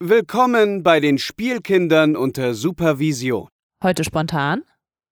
[0.00, 3.48] Willkommen bei den Spielkindern unter Supervision.
[3.82, 4.62] Heute spontan.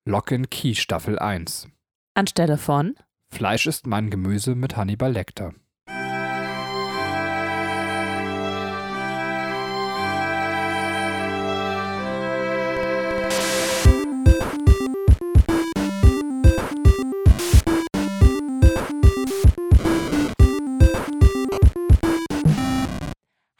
[0.04, 1.66] Lock and Key Staffel 1.
[2.14, 2.94] Anstelle von
[3.28, 5.54] Fleisch ist mein Gemüse mit Hannibal Lecter.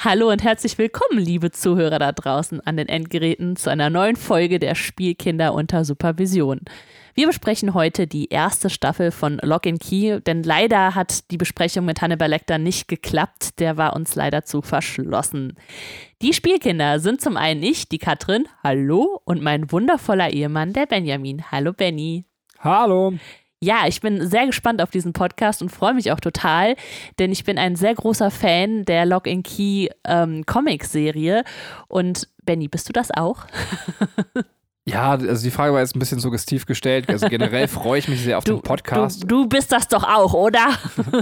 [0.09, 4.60] Hallo und herzlich willkommen, liebe Zuhörer da draußen an den Endgeräten, zu einer neuen Folge
[4.60, 6.60] der Spielkinder unter Supervision.
[7.14, 11.87] Wir besprechen heute die erste Staffel von Lock and Key, denn leider hat die Besprechung
[11.87, 13.59] mit Hannibal Lecter nicht geklappt.
[13.59, 15.56] Der war uns leider zu verschlossen.
[16.23, 21.50] Die Spielkinder sind zum einen ich, die Katrin, hallo, und mein wundervoller Ehemann, der Benjamin.
[21.50, 22.27] Hallo, Benny.
[22.61, 23.14] Hallo.
[23.66, 26.77] Ja, ich bin sehr gespannt auf diesen Podcast und freue mich auch total,
[27.19, 31.42] denn ich bin ein sehr großer Fan der Lock and Key ähm, Comic-Serie.
[31.89, 33.45] Und Benny, bist du das auch?
[34.89, 37.09] Ja, also die Frage war jetzt ein bisschen suggestiv gestellt.
[37.09, 39.25] Also generell freue ich mich sehr auf Du, den Podcast.
[39.25, 40.69] Du, du bist das doch auch, oder?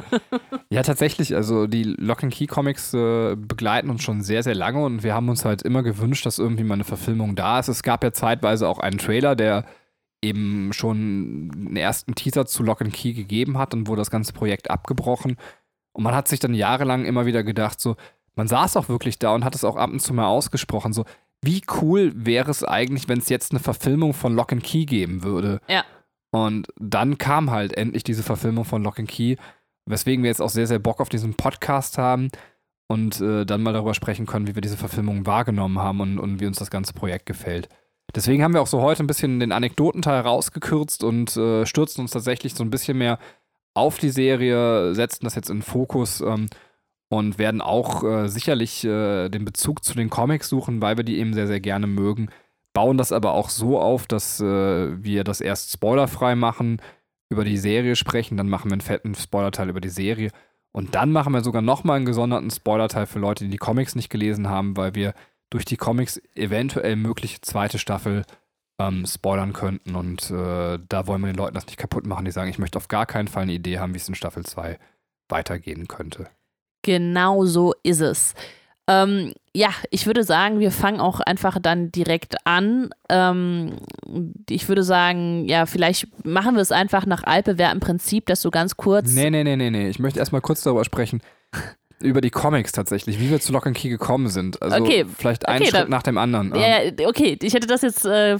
[0.69, 1.35] Ja, tatsächlich.
[1.35, 5.15] Also die Lock and Key Comics äh, begleiten uns schon sehr, sehr lange und wir
[5.15, 7.69] haben uns halt immer gewünscht, dass irgendwie mal eine Verfilmung da ist.
[7.69, 9.65] Es gab ja zeitweise auch einen Trailer, der
[10.25, 14.33] eben schon einen ersten Teaser zu Lock and Key gegeben hat und wurde das ganze
[14.33, 15.37] Projekt abgebrochen.
[15.93, 17.97] Und man hat sich dann jahrelang immer wieder gedacht, so,
[18.35, 21.05] man saß auch wirklich da und hat es auch ab und zu mal ausgesprochen, so,
[21.43, 25.23] wie cool wäre es eigentlich, wenn es jetzt eine Verfilmung von Lock and Key geben
[25.23, 25.61] würde.
[25.69, 25.85] Ja.
[26.31, 29.37] Und dann kam halt endlich diese Verfilmung von Lock and Key,
[29.87, 32.31] weswegen wir jetzt auch sehr, sehr Bock auf diesen Podcast haben
[32.89, 36.41] und äh, dann mal darüber sprechen können, wie wir diese Verfilmung wahrgenommen haben und, und
[36.41, 37.69] wie uns das ganze Projekt gefällt.
[38.15, 42.13] Deswegen haben wir auch so heute ein bisschen den Anekdotenteil rausgekürzt und äh, stürzen uns
[42.13, 43.19] tatsächlich so ein bisschen mehr
[43.75, 46.47] auf die Serie, setzen das jetzt in Fokus ähm,
[47.09, 51.19] und werden auch äh, sicherlich äh, den Bezug zu den Comics suchen, weil wir die
[51.19, 52.29] eben sehr, sehr gerne mögen.
[52.73, 56.81] Bauen das aber auch so auf, dass äh, wir das erst spoilerfrei machen,
[57.31, 60.31] über die Serie sprechen, dann machen wir einen fetten Spoilerteil über die Serie
[60.73, 64.11] und dann machen wir sogar nochmal einen gesonderten Spoilerteil für Leute, die die Comics nicht
[64.11, 65.15] gelesen haben, weil wir
[65.55, 68.25] durch die Comics eventuell mögliche zweite Staffel
[68.81, 69.95] ähm, spoilern könnten.
[69.95, 72.77] Und äh, da wollen wir den Leuten das nicht kaputt machen, die sagen, ich möchte
[72.77, 74.81] auf gar keinen Fall eine Idee haben, wie es in Staffel 2
[75.29, 76.27] weitergehen könnte.
[76.83, 78.35] Genau so ist es.
[78.89, 82.91] Ähm, ja, ich würde sagen, wir fangen auch einfach dann direkt an.
[83.09, 83.77] Ähm,
[84.51, 88.77] ich würde sagen, ja, vielleicht machen wir es einfach nach altbewährtem Prinzip, dass du ganz
[88.77, 89.15] kurz.
[89.15, 89.89] Nee, nee, nee, nee, nee.
[89.89, 91.23] Ich möchte erstmal kurz darüber sprechen.
[92.05, 94.61] Über die Comics tatsächlich, wie wir zu Lock and Key gekommen sind.
[94.63, 96.53] Also Okay, vielleicht einen okay, Schritt dann- nach dem anderen.
[96.55, 98.39] Ähm, Ja, ja, okay, ich hätte das jetzt äh,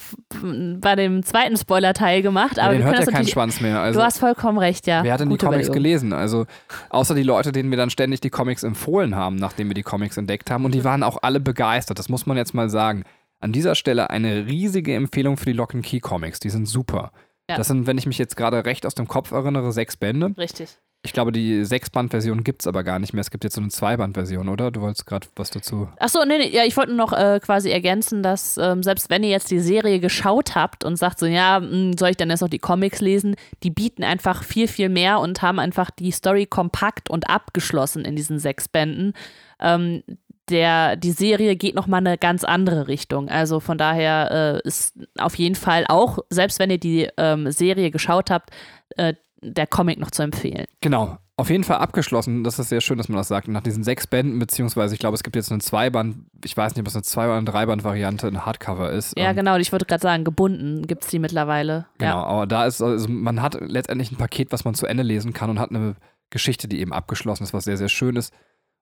[0.81, 3.27] bei dem zweiten Spoiler-Teil gemacht, aber den wir hört ja keinen.
[3.27, 3.81] Schwanz mehr.
[3.81, 5.03] Also, du hast vollkommen recht, ja.
[5.03, 5.83] Wer hat denn die Gute Comics Überlegung.
[5.83, 6.13] gelesen?
[6.13, 6.47] Also,
[6.91, 10.17] außer die Leute, denen wir dann ständig die Comics empfohlen haben, nachdem wir die Comics
[10.17, 10.65] entdeckt haben.
[10.65, 11.99] Und die waren auch alle begeistert.
[11.99, 13.05] Das muss man jetzt mal sagen.
[13.41, 16.41] An dieser Stelle eine riesige Empfehlung für die Lock and Key Comics.
[16.41, 17.13] Die sind super.
[17.51, 17.57] Ja.
[17.59, 20.35] Das sind, wenn ich mich jetzt gerade recht aus dem Kopf erinnere, sechs Bände.
[20.39, 20.79] Richtig.
[21.05, 23.21] Ich glaube, die Sechs-Band-Version gibt es aber gar nicht mehr.
[23.21, 24.71] Es gibt jetzt so eine Zwei-Band-Version, oder?
[24.71, 25.87] Du wolltest gerade was dazu.
[25.99, 29.29] Achso, nee, nee, ja, ich wollte noch äh, quasi ergänzen, dass ähm, selbst wenn ihr
[29.29, 32.49] jetzt die Serie geschaut habt und sagt so, ja, mh, soll ich dann jetzt noch
[32.49, 37.11] die Comics lesen, die bieten einfach viel, viel mehr und haben einfach die Story kompakt
[37.11, 39.13] und abgeschlossen in diesen sechs Bänden.
[39.61, 40.03] Ähm,
[40.49, 43.29] der, die Serie geht nochmal eine ganz andere Richtung.
[43.29, 47.91] Also von daher äh, ist auf jeden Fall auch, selbst wenn ihr die ähm, Serie
[47.91, 48.51] geschaut habt,
[48.97, 49.13] äh,
[49.53, 50.67] der Comic noch zu empfehlen.
[50.81, 51.19] Genau.
[51.37, 52.45] Auf jeden Fall abgeschlossen.
[52.45, 53.49] Das ist sehr schön, dass man das sagt.
[53.49, 56.81] Nach diesen sechs Bänden, beziehungsweise ich glaube, es gibt jetzt eine Zweiband, ich weiß nicht,
[56.83, 59.19] ob es eine Zwei- oder eine Dreiband-Variante, ein Hardcover ist.
[59.19, 61.87] Ja, Ähm, genau, ich wollte gerade sagen, gebunden gibt es die mittlerweile.
[61.99, 62.25] Genau, Ja.
[62.25, 65.51] aber da ist, also man hat letztendlich ein Paket, was man zu Ende lesen kann
[65.51, 65.97] und hat eine
[66.31, 68.33] Geschichte, die eben abgeschlossen ist, was sehr, sehr schön ist.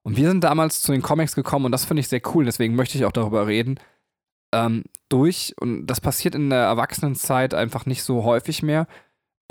[0.03, 2.75] Und wir sind damals zu den Comics gekommen und das finde ich sehr cool, deswegen
[2.75, 3.79] möchte ich auch darüber reden.
[4.53, 8.85] Ähm, durch, und das passiert in der Erwachsenenzeit einfach nicht so häufig mehr.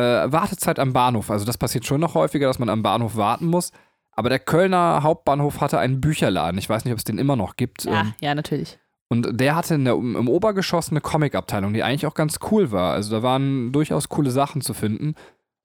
[0.02, 3.46] Äh, Wartezeit am Bahnhof, also das passiert schon noch häufiger, dass man am Bahnhof warten
[3.46, 3.70] muss.
[4.14, 6.58] Aber der Kölner Hauptbahnhof hatte einen Bücherladen.
[6.58, 7.84] Ich weiß nicht, ob es den immer noch gibt.
[7.84, 8.78] Ja, Ähm, ja, natürlich.
[9.08, 12.92] und der hatte in der, im Obergeschoss eine Comic-Abteilung, die eigentlich auch ganz cool war.
[12.92, 15.14] Also da waren durchaus coole Sachen zu finden.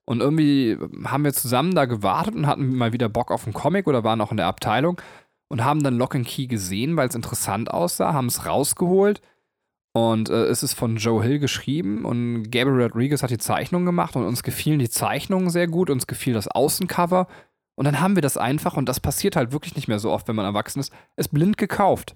[0.06, 3.86] Und irgendwie haben wir zusammen da gewartet und hatten mal wieder Bock auf einen Comic
[3.86, 4.98] oder waren auch in der Abteilung
[5.48, 9.20] und haben dann Lock and Key gesehen, weil es interessant aussah, haben es rausgeholt.
[9.98, 14.14] Und äh, es ist von Joe Hill geschrieben und Gabriel Rodriguez hat die Zeichnung gemacht
[14.14, 17.26] und uns gefielen die Zeichnungen sehr gut, uns gefiel das Außencover.
[17.74, 20.28] Und dann haben wir das einfach, und das passiert halt wirklich nicht mehr so oft,
[20.28, 22.14] wenn man erwachsen ist, es blind gekauft.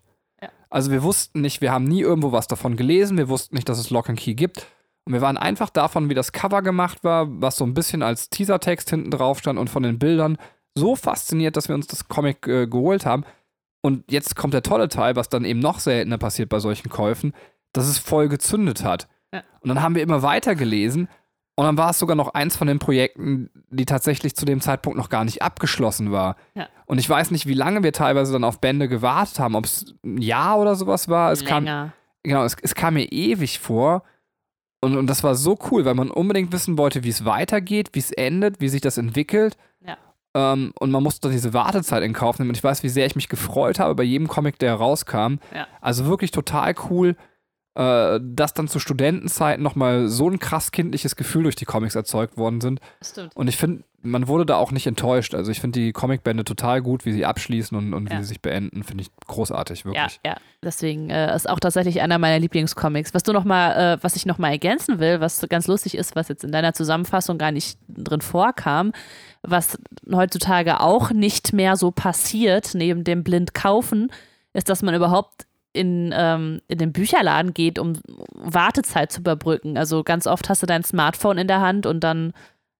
[0.70, 3.78] Also wir wussten nicht, wir haben nie irgendwo was davon gelesen, wir wussten nicht, dass
[3.78, 4.66] es Lock and Key gibt.
[5.04, 8.30] Und wir waren einfach davon, wie das Cover gemacht war, was so ein bisschen als
[8.30, 10.38] Teasertext hinten drauf stand und von den Bildern
[10.76, 13.24] so fasziniert, dass wir uns das Comic äh, geholt haben.
[13.82, 17.32] Und jetzt kommt der tolle Teil, was dann eben noch seltener passiert bei solchen Käufen,
[17.72, 19.08] dass es voll gezündet hat.
[19.32, 19.42] Ja.
[19.60, 21.08] Und dann haben wir immer weiter gelesen
[21.54, 24.96] und dann war es sogar noch eins von den Projekten, die tatsächlich zu dem Zeitpunkt
[24.96, 26.36] noch gar nicht abgeschlossen war.
[26.54, 26.68] Ja.
[26.86, 29.94] Und ich weiß nicht, wie lange wir teilweise dann auf Bände gewartet haben, ob es
[30.02, 31.30] ein Jahr oder sowas war.
[31.30, 31.92] Es kam, Länger.
[32.22, 34.02] genau, es, es kam mir ewig vor.
[34.80, 38.00] Und, und das war so cool, weil man unbedingt wissen wollte, wie es weitergeht, wie
[38.00, 39.56] es endet, wie sich das entwickelt.
[39.86, 39.98] Ja.
[40.34, 42.50] Ähm, und man musste diese Wartezeit in Kauf nehmen.
[42.50, 45.36] Und ich weiß, wie sehr ich mich gefreut habe bei jedem Comic, der rauskam.
[45.54, 45.66] Ja.
[45.82, 47.14] Also wirklich total cool,
[47.74, 52.36] äh, dass dann zu Studentenzeiten nochmal so ein krass kindliches Gefühl durch die Comics erzeugt
[52.36, 52.80] worden sind.
[53.02, 53.34] Stimmt.
[53.34, 55.32] Und ich finde, man wurde da auch nicht enttäuscht.
[55.34, 58.20] Also ich finde die Comicbände total gut, wie sie abschließen und, und wie Ja.
[58.22, 58.82] sie sich beenden.
[58.82, 60.20] Finde ich großartig, Ja, wirklich.
[60.26, 60.36] ja.
[60.62, 63.14] Deswegen äh, ist auch tatsächlich einer meiner Lieblingscomics.
[63.14, 66.16] Was du noch mal, äh, was ich noch mal ergänzen will, was ganz lustig ist,
[66.16, 68.92] was jetzt in deiner Zusammenfassung gar nicht drin vorkam,
[69.42, 69.78] was
[70.12, 74.10] heutzutage auch nicht mehr so passiert, neben dem blind kaufen,
[74.52, 77.94] ist, dass man überhaupt in, ähm, in den Bücherladen geht, um
[78.32, 79.76] Wartezeit zu überbrücken.
[79.76, 82.32] Also ganz oft hast du dein Smartphone in der Hand und dann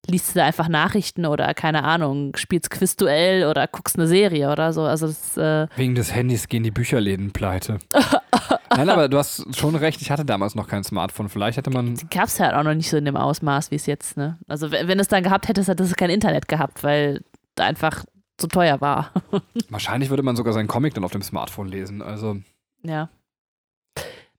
[0.09, 4.73] liest du da einfach Nachrichten oder keine Ahnung, spielst Quizduell oder guckst eine Serie oder
[4.73, 4.83] so.
[4.83, 7.79] Also das äh, Wegen des Handys gehen die Bücherläden pleite.
[8.77, 11.29] Nein, aber du hast schon recht, ich hatte damals noch kein Smartphone.
[11.29, 11.97] Vielleicht hätte man.
[12.11, 14.39] gab es halt auch noch nicht so in dem Ausmaß, wie es jetzt, ne?
[14.49, 17.23] Also wenn wenn es dann gehabt hättest, hättest du kein Internet gehabt, weil
[17.55, 18.05] da einfach
[18.39, 19.13] zu teuer war.
[19.69, 22.03] Wahrscheinlich würde man sogar seinen Comic dann auf dem Smartphone lesen.
[22.03, 22.39] Also.
[22.83, 23.09] Ja.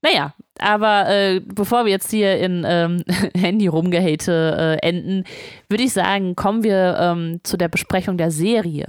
[0.01, 3.03] Naja, aber äh, bevor wir jetzt hier in ähm,
[3.35, 5.23] Handy-Rumgehate äh, enden,
[5.69, 8.87] würde ich sagen, kommen wir ähm, zu der Besprechung der Serie.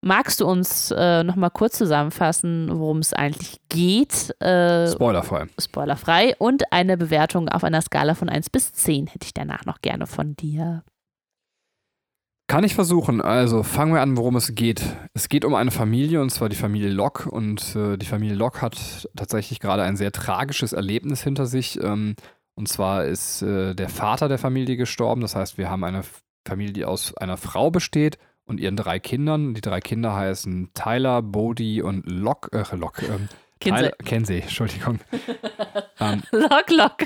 [0.00, 4.34] Magst du uns äh, nochmal kurz zusammenfassen, worum es eigentlich geht?
[4.40, 5.46] Äh, Spoilerfrei.
[5.60, 9.80] spoilerfrei und eine Bewertung auf einer Skala von 1 bis 10 hätte ich danach noch
[9.80, 10.82] gerne von dir.
[12.52, 13.22] Kann ich versuchen.
[13.22, 14.84] Also fangen wir an, worum es geht.
[15.14, 17.30] Es geht um eine Familie, und zwar die Familie Locke.
[17.30, 21.82] Und äh, die Familie Locke hat tatsächlich gerade ein sehr tragisches Erlebnis hinter sich.
[21.82, 22.14] Ähm,
[22.54, 25.22] und zwar ist äh, der Vater der Familie gestorben.
[25.22, 26.02] Das heißt, wir haben eine
[26.46, 29.54] Familie, die aus einer Frau besteht und ihren drei Kindern.
[29.54, 32.50] Die drei Kinder heißen Tyler, Bodie und Locke.
[32.52, 33.06] Äh, Locke.
[33.06, 33.30] Ähm,
[33.62, 33.90] Kinsey.
[34.04, 34.98] Kenzie, Entschuldigung.
[36.00, 36.96] ähm, Lock, lock.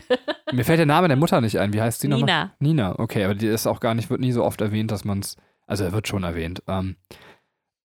[0.52, 1.72] mir fällt der Name der Mutter nicht ein.
[1.72, 2.50] Wie heißt sie nochmal?
[2.60, 2.88] Nina.
[2.88, 5.20] Nina, okay, aber die ist auch gar nicht, wird nie so oft erwähnt, dass man
[5.20, 5.36] es,
[5.66, 6.62] also er wird schon erwähnt.
[6.66, 6.96] Ähm,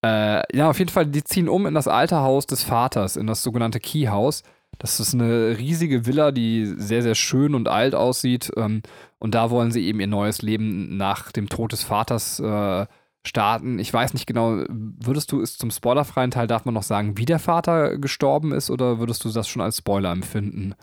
[0.04, 3.28] äh, ja, auf jeden Fall, die ziehen um in das alte Haus des Vaters, in
[3.28, 4.44] das sogenannte Key House.
[4.80, 8.52] Das ist eine riesige Villa, die sehr, sehr schön und alt aussieht.
[8.56, 8.82] Ähm,
[9.20, 12.86] und da wollen sie eben ihr neues Leben nach dem Tod des Vaters äh,
[13.26, 13.80] starten.
[13.80, 17.26] Ich weiß nicht genau, würdest du es zum spoilerfreien Teil, darf man noch sagen, wie
[17.26, 20.74] der Vater gestorben ist, oder würdest du das schon als Spoiler empfinden?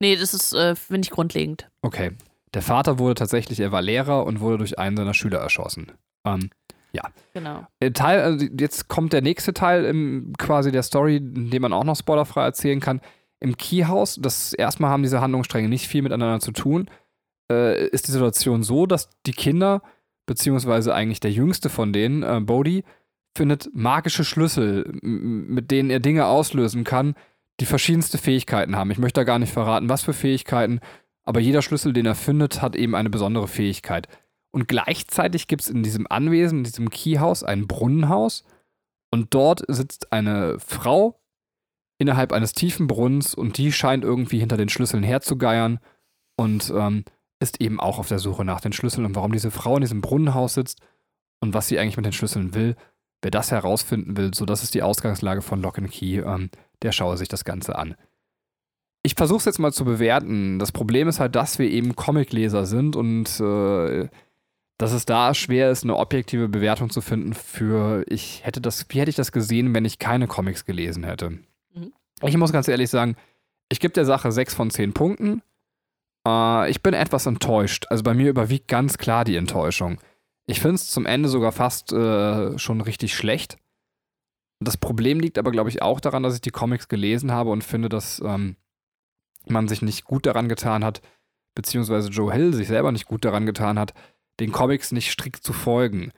[0.00, 1.68] Nee, das ist, äh, finde ich, grundlegend.
[1.82, 2.12] Okay.
[2.54, 5.92] Der Vater wurde tatsächlich, er war Lehrer und wurde durch einen seiner Schüler erschossen.
[6.24, 6.50] Ähm,
[7.34, 7.66] Genau.
[7.80, 11.72] äh, Teil, also jetzt kommt der nächste Teil im, quasi der Story, in dem man
[11.72, 13.00] auch noch spoilerfrei erzählen kann.
[13.40, 16.90] Im Keyhouse, das erstmal haben diese Handlungsstränge nicht viel miteinander zu tun,
[17.50, 19.82] äh, ist die Situation so, dass die Kinder,
[20.28, 22.84] beziehungsweise eigentlich der jüngste von denen, äh, Bodhi,
[23.36, 27.14] findet magische Schlüssel, mit denen er Dinge auslösen kann,
[27.60, 28.90] die verschiedenste Fähigkeiten haben.
[28.90, 30.80] Ich möchte da gar nicht verraten, was für Fähigkeiten,
[31.24, 34.08] aber jeder Schlüssel, den er findet, hat eben eine besondere Fähigkeit.
[34.50, 38.44] Und gleichzeitig gibt es in diesem Anwesen, in diesem Keyhaus, ein Brunnenhaus.
[39.10, 41.20] Und dort sitzt eine Frau
[41.98, 45.80] innerhalb eines tiefen Brunnens und die scheint irgendwie hinter den Schlüsseln herzugeiern
[46.36, 47.04] und ähm,
[47.40, 49.04] ist eben auch auf der Suche nach den Schlüsseln.
[49.04, 50.80] Und warum diese Frau in diesem Brunnenhaus sitzt
[51.40, 52.76] und was sie eigentlich mit den Schlüsseln will,
[53.22, 56.50] wer das herausfinden will, so das ist die Ausgangslage von Lock and Key, ähm,
[56.82, 57.94] der schaue sich das Ganze an.
[59.02, 60.58] Ich versuche es jetzt mal zu bewerten.
[60.58, 64.08] Das Problem ist halt, dass wir eben Comicleser sind und äh,
[64.78, 69.00] dass es da schwer ist, eine objektive Bewertung zu finden für, ich hätte das, wie
[69.00, 71.30] hätte ich das gesehen, wenn ich keine Comics gelesen hätte.
[71.30, 71.92] Mhm.
[72.22, 73.16] Ich muss ganz ehrlich sagen,
[73.68, 75.42] ich gebe der Sache 6 von 10 Punkten.
[76.28, 77.86] Äh, ich bin etwas enttäuscht.
[77.88, 80.00] Also bei mir überwiegt ganz klar die Enttäuschung.
[80.46, 83.58] Ich finde es zum Ende sogar fast äh, schon richtig schlecht.
[84.60, 87.62] Das Problem liegt aber, glaube ich, auch daran, dass ich die Comics gelesen habe und
[87.62, 88.56] finde, dass ähm,
[89.46, 91.00] man sich nicht gut daran getan hat,
[91.54, 93.94] beziehungsweise Joe Hill sich selber nicht gut daran getan hat,
[94.40, 96.12] den Comics nicht strikt zu folgen.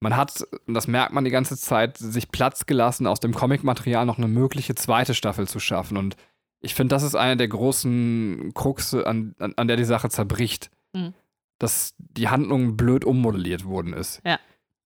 [0.00, 4.18] Man hat, das merkt man die ganze Zeit, sich Platz gelassen, aus dem Comicmaterial noch
[4.18, 5.96] eine mögliche zweite Staffel zu schaffen.
[5.96, 6.16] Und
[6.64, 10.70] ich finde, das ist eine der großen Kruxe, an, an, an der die Sache zerbricht.
[10.92, 11.12] Mhm.
[11.58, 14.20] Dass die Handlung blöd ummodelliert worden ist.
[14.24, 14.38] Ja.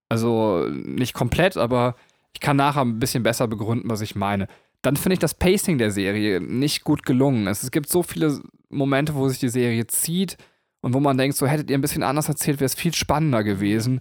[0.08, 1.96] Also nicht komplett, aber
[2.34, 4.48] ich kann nachher ein bisschen besser begründen, was ich meine.
[4.82, 7.46] Dann finde ich das Pacing der Serie nicht gut gelungen.
[7.46, 10.36] Es, es gibt so viele Momente, wo sich die Serie zieht
[10.80, 13.44] und wo man denkt, so hättet ihr ein bisschen anders erzählt, wäre es viel spannender
[13.44, 14.00] gewesen.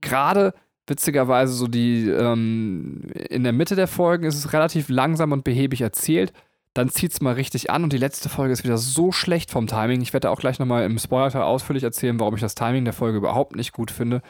[0.00, 0.54] Gerade
[0.86, 5.80] witzigerweise so die, ähm, in der Mitte der Folgen ist es relativ langsam und behäbig
[5.80, 6.32] erzählt.
[6.74, 9.66] Dann zieht es mal richtig an und die letzte Folge ist wieder so schlecht vom
[9.66, 10.00] Timing.
[10.02, 13.18] Ich werde auch gleich nochmal im Spoiler ausführlich erzählen, warum ich das Timing der Folge
[13.18, 14.22] überhaupt nicht gut finde.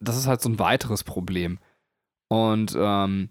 [0.00, 1.58] Das ist halt so ein weiteres Problem.
[2.28, 3.28] Und ähm,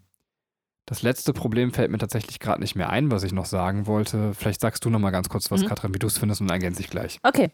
[0.86, 4.33] das letzte Problem fällt mir tatsächlich gerade nicht mehr ein, was ich noch sagen wollte.
[4.33, 5.67] Vielleicht sagst du noch mal ganz kurz was, mhm.
[5.67, 7.19] Katrin, wie du es findest und dann ergänze ich gleich.
[7.24, 7.51] Okay.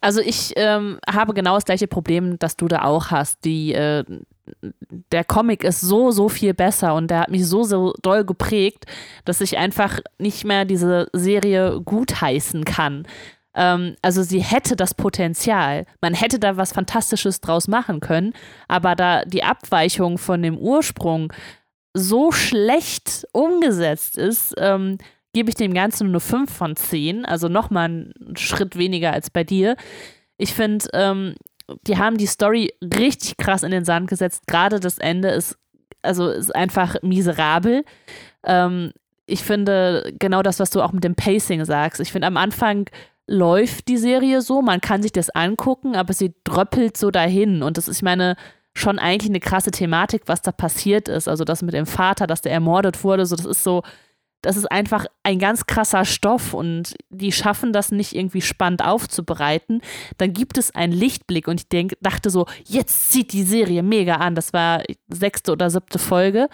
[0.00, 3.44] Also ich ähm, habe genau das gleiche Problem, das du da auch hast.
[3.44, 4.04] Die, äh,
[5.12, 8.84] der Comic ist so, so viel besser und der hat mich so, so doll geprägt,
[9.24, 13.06] dass ich einfach nicht mehr diese Serie gutheißen kann.
[13.54, 15.86] Ähm, also sie hätte das Potenzial.
[16.00, 18.34] Man hätte da was Fantastisches draus machen können,
[18.68, 21.32] aber da die Abweichung von dem Ursprung
[21.94, 24.98] so schlecht umgesetzt ist, ähm,
[25.32, 29.44] gebe ich dem Ganzen nur 5 von 10, also nochmal einen Schritt weniger als bei
[29.44, 29.76] dir.
[30.36, 31.34] Ich finde, ähm,
[31.86, 34.46] die haben die Story richtig krass in den Sand gesetzt.
[34.46, 35.56] Gerade das Ende ist,
[36.02, 37.84] also ist einfach miserabel.
[38.44, 38.92] Ähm,
[39.26, 42.00] ich finde genau das, was du auch mit dem Pacing sagst.
[42.00, 42.86] Ich finde, am Anfang
[43.26, 47.62] läuft die Serie so, man kann sich das angucken, aber sie dröppelt so dahin.
[47.62, 48.36] Und das ist, ich meine,
[48.74, 51.28] schon eigentlich eine krasse Thematik, was da passiert ist.
[51.28, 53.82] Also das mit dem Vater, dass der ermordet wurde, so das ist so,
[54.44, 59.80] das ist einfach ein ganz krasser Stoff und die schaffen das nicht irgendwie spannend aufzubereiten.
[60.18, 64.16] Dann gibt es einen Lichtblick und ich denk, dachte so, jetzt zieht die Serie mega
[64.16, 64.34] an.
[64.34, 66.48] Das war sechste oder siebte Folge.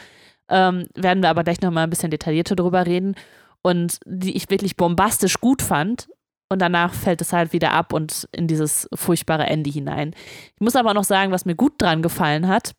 [0.49, 3.17] Ähm, werden wir aber gleich nochmal ein bisschen detaillierter drüber reden.
[3.63, 6.09] Und die ich wirklich bombastisch gut fand.
[6.49, 10.15] Und danach fällt es halt wieder ab und in dieses furchtbare Ende hinein.
[10.55, 12.73] Ich muss aber noch sagen, was mir gut dran gefallen hat.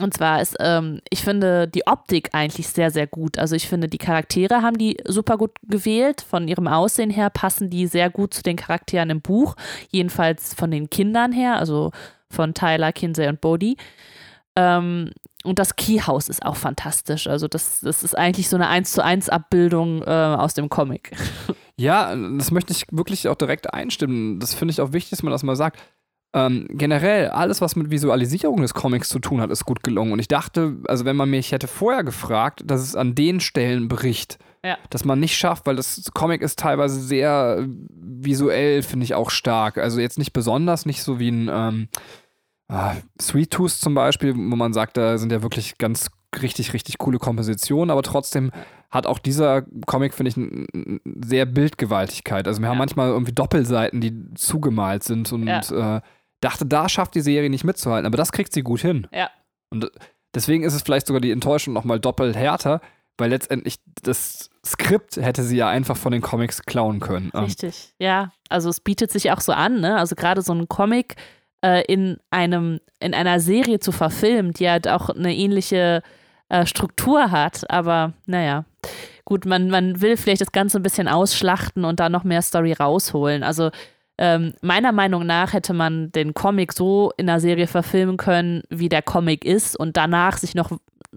[0.00, 3.38] Und zwar ist, ähm, ich finde die Optik eigentlich sehr, sehr gut.
[3.38, 6.22] Also ich finde, die Charaktere haben die super gut gewählt.
[6.22, 9.56] Von ihrem Aussehen her passen die sehr gut zu den Charakteren im Buch.
[9.90, 11.92] Jedenfalls von den Kindern her, also
[12.30, 13.76] von Tyler, Kinsey und Bodhi.
[14.56, 15.10] Ähm,
[15.44, 17.26] und das Keyhouse ist auch fantastisch.
[17.26, 21.12] Also das, das ist eigentlich so eine 1 zu 1 Abbildung äh, aus dem Comic.
[21.76, 24.38] Ja, das möchte ich wirklich auch direkt einstimmen.
[24.38, 25.80] Das finde ich auch wichtig, dass man das mal sagt.
[26.34, 30.12] Ähm, generell, alles, was mit Visualisierung des Comics zu tun hat, ist gut gelungen.
[30.12, 33.86] Und ich dachte, also wenn man mich hätte vorher gefragt, dass es an den Stellen
[33.86, 34.76] bricht, ja.
[34.90, 39.78] dass man nicht schafft, weil das Comic ist teilweise sehr visuell, finde ich auch stark.
[39.78, 41.88] Also jetzt nicht besonders, nicht so wie ein ähm,
[42.66, 46.10] ah, Sweet Tooth zum Beispiel, wo man sagt, da sind ja wirklich ganz
[46.42, 48.50] richtig, richtig coole Kompositionen, aber trotzdem
[48.90, 52.48] hat auch dieser Comic, finde ich, sehr Bildgewaltigkeit.
[52.48, 52.70] Also wir ja.
[52.70, 55.98] haben manchmal irgendwie Doppelseiten, die zugemalt sind und ja.
[55.98, 56.00] äh,
[56.44, 59.06] dachte, da schafft die Serie nicht mitzuhalten, aber das kriegt sie gut hin.
[59.12, 59.30] Ja.
[59.70, 59.90] Und
[60.34, 62.80] deswegen ist es vielleicht sogar die Enttäuschung nochmal doppelt härter,
[63.18, 67.30] weil letztendlich das Skript hätte sie ja einfach von den Comics klauen können.
[67.34, 67.44] Ähm.
[67.44, 68.32] Richtig, ja.
[68.48, 69.96] Also es bietet sich auch so an, ne?
[69.96, 71.16] Also gerade so ein Comic
[71.64, 76.02] äh, in einem, in einer Serie zu verfilmen, die halt auch eine ähnliche
[76.48, 77.70] äh, Struktur hat.
[77.70, 78.64] Aber naja,
[79.24, 82.72] gut, man, man will vielleicht das Ganze ein bisschen ausschlachten und da noch mehr Story
[82.72, 83.42] rausholen.
[83.42, 83.70] Also
[84.18, 88.88] ähm, meiner Meinung nach hätte man den Comic so in der Serie verfilmen können, wie
[88.88, 90.70] der Comic ist und danach sich noch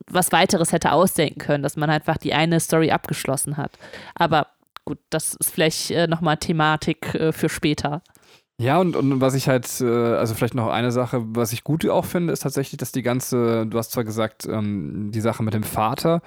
[0.09, 3.71] was weiteres hätte ausdenken können, dass man einfach die eine Story abgeschlossen hat.
[4.15, 4.47] Aber
[4.85, 8.01] gut, das ist vielleicht äh, nochmal Thematik äh, für später.
[8.59, 11.87] Ja, und, und was ich halt, äh, also vielleicht noch eine Sache, was ich gut
[11.87, 15.53] auch finde, ist tatsächlich, dass die ganze, du hast zwar gesagt, ähm, die Sache mit
[15.53, 16.21] dem Vater,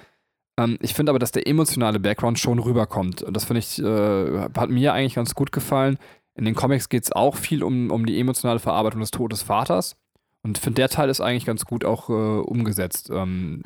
[0.56, 3.22] ähm, ich finde aber, dass der emotionale Background schon rüberkommt.
[3.22, 5.98] Und das finde ich, äh, hat mir eigentlich ganz gut gefallen.
[6.34, 9.46] In den Comics geht es auch viel um, um die emotionale Verarbeitung des Todes des
[9.46, 9.96] Vaters.
[10.42, 13.10] Und ich finde, der Teil ist eigentlich ganz gut auch äh, umgesetzt.
[13.12, 13.62] Ähm,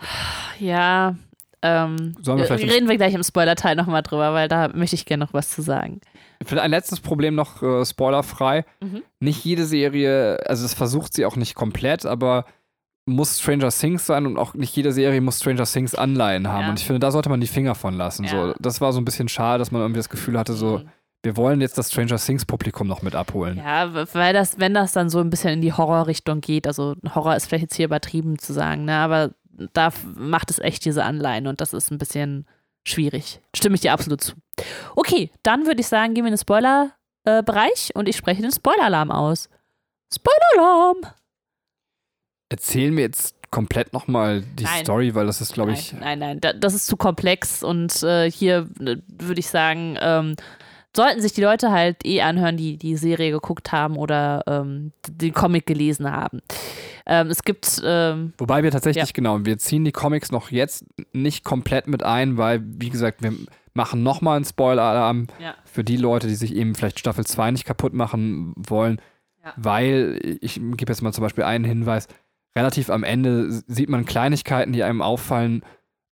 [0.58, 1.14] ja,
[1.62, 5.32] ähm, wir reden wir gleich im Spoiler-Teil nochmal drüber, weil da möchte ich gerne noch
[5.32, 6.00] was zu sagen.
[6.44, 8.64] Vielleicht ein letztes Problem noch, äh, spoilerfrei.
[8.80, 9.02] Mhm.
[9.20, 12.44] Nicht jede Serie, also es versucht sie auch nicht komplett, aber
[13.06, 16.64] muss Stranger Things sein und auch nicht jede Serie muss Stranger Things Anleihen haben.
[16.64, 16.70] Ja.
[16.70, 18.24] Und ich finde, da sollte man die Finger von lassen.
[18.24, 18.30] Ja.
[18.30, 20.88] So, das war so ein bisschen schade, dass man irgendwie das Gefühl hatte, so, mhm.
[21.24, 23.56] Wir wollen jetzt das Stranger Things-Publikum noch mit abholen.
[23.56, 27.34] Ja, weil das, wenn das dann so ein bisschen in die Horrorrichtung geht, also Horror
[27.34, 29.34] ist vielleicht jetzt hier übertrieben zu sagen, ne, aber
[29.72, 32.46] da macht es echt diese Anleihen und das ist ein bisschen
[32.86, 33.40] schwierig.
[33.56, 34.34] Stimme ich dir absolut zu.
[34.96, 38.52] Okay, dann würde ich sagen, gehen wir in den Spoiler-Bereich äh, und ich spreche den
[38.52, 39.48] Spoiler-Alarm aus.
[40.12, 41.06] Spoiler-Alarm!
[42.50, 44.84] Erzählen wir jetzt komplett nochmal die nein.
[44.84, 45.92] Story, weil das ist, glaube ich.
[45.94, 50.36] Nein, nein, nein, das ist zu komplex und äh, hier äh, würde ich sagen, ähm,
[50.96, 55.32] sollten sich die Leute halt eh anhören, die die Serie geguckt haben oder ähm, den
[55.32, 56.40] Comic gelesen haben.
[57.06, 57.82] Ähm, es gibt.
[57.84, 59.12] Ähm, Wobei wir tatsächlich, ja.
[59.12, 63.32] genau, wir ziehen die Comics noch jetzt nicht komplett mit ein, weil, wie gesagt, wir
[63.74, 65.54] machen nochmal einen Spoiler-Alarm ja.
[65.64, 69.00] für die Leute, die sich eben vielleicht Staffel 2 nicht kaputt machen wollen,
[69.44, 69.52] ja.
[69.56, 72.06] weil, ich gebe jetzt mal zum Beispiel einen Hinweis,
[72.56, 75.62] relativ am Ende sieht man Kleinigkeiten, die einem auffallen,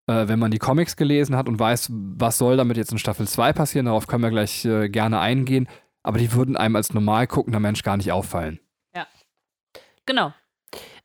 [0.07, 3.27] äh, wenn man die Comics gelesen hat und weiß, was soll damit jetzt in Staffel
[3.27, 3.87] 2 passieren.
[3.87, 5.69] Darauf können wir gleich äh, gerne eingehen.
[6.03, 8.59] Aber die würden einem als normal guckender Mensch gar nicht auffallen.
[8.95, 9.07] Ja.
[10.05, 10.33] Genau.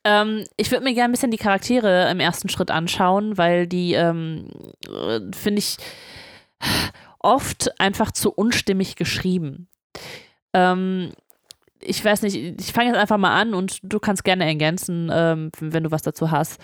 [0.03, 3.93] Ähm, ich würde mir gerne ein bisschen die Charaktere im ersten Schritt anschauen, weil die,
[3.93, 4.49] ähm,
[4.87, 5.77] äh, finde ich,
[7.19, 9.67] oft einfach zu unstimmig geschrieben.
[10.53, 11.11] Ähm,
[11.81, 15.51] ich weiß nicht, ich fange jetzt einfach mal an und du kannst gerne ergänzen, ähm,
[15.59, 16.59] wenn du was dazu hast.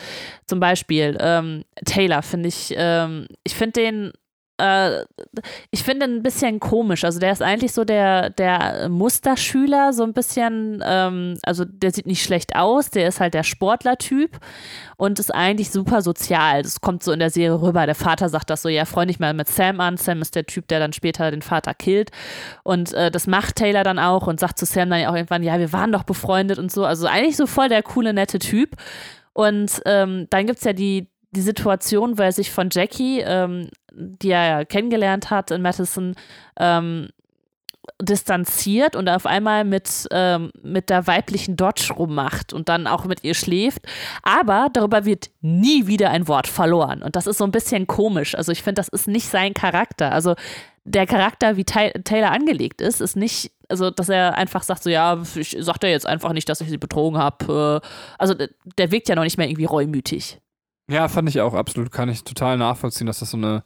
[0.48, 4.12] Zum Beispiel ähm, Taylor finde ich, ähm, ich finde den
[4.64, 5.06] äh,
[5.72, 7.04] ich finde ein bisschen komisch.
[7.04, 12.06] Also der ist eigentlich so der, der Musterschüler, so ein bisschen, ähm, also der sieht
[12.06, 14.40] nicht schlecht aus, der ist halt der Sportlertyp
[14.96, 16.64] und ist eigentlich super sozial.
[16.64, 17.86] Das kommt so in der Serie rüber.
[17.86, 19.98] Der Vater sagt das so, ja, freue dich mal mit Sam an.
[19.98, 22.12] Sam ist der Typ, der dann später den Vater killt.
[22.64, 25.44] Und äh, das macht Taylor dann auch und sagt zu Sam dann ja auch irgendwann,
[25.44, 26.86] ja, wir waren doch befreundet und so.
[26.86, 28.78] Also eigentlich so voll der coole, nette Typ.
[29.34, 33.68] Und ähm, dann gibt es ja die, die Situation, wo er sich von Jackie, ähm,
[33.94, 36.16] die er ja kennengelernt hat in Madison,
[36.60, 37.10] ähm,
[38.02, 43.24] distanziert und auf einmal mit, ähm, mit der weiblichen Dodge rummacht und dann auch mit
[43.24, 43.82] ihr schläft.
[44.24, 47.04] Aber darüber wird nie wieder ein Wort verloren.
[47.04, 48.36] Und das ist so ein bisschen komisch.
[48.36, 50.12] Also ich finde, das ist nicht sein Charakter.
[50.12, 50.36] Also
[50.86, 55.22] der Charakter, wie Taylor angelegt ist, ist nicht, also dass er einfach sagt, so ja,
[55.36, 57.82] ich sag dir jetzt einfach nicht, dass ich sie betrogen habe.
[57.84, 58.34] Äh, also
[58.78, 60.40] der wirkt ja noch nicht mehr irgendwie reumütig.
[60.90, 63.64] Ja, fand ich auch absolut, kann ich total nachvollziehen, dass das so eine,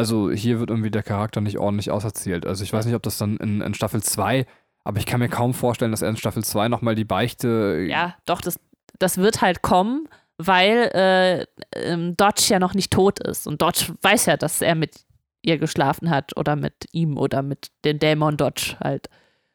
[0.00, 2.46] also hier wird irgendwie der Charakter nicht ordentlich auserzählt.
[2.46, 4.46] Also ich weiß nicht, ob das dann in, in Staffel 2,
[4.82, 7.86] aber ich kann mir kaum vorstellen, dass er in Staffel 2 nochmal die Beichte.
[7.86, 8.58] Ja, doch, das,
[8.98, 11.46] das wird halt kommen, weil äh,
[11.78, 13.46] ähm, Dodge ja noch nicht tot ist.
[13.46, 15.04] Und Dodge weiß ja, dass er mit
[15.42, 19.10] ihr geschlafen hat oder mit ihm oder mit dem Dämon Dodge halt.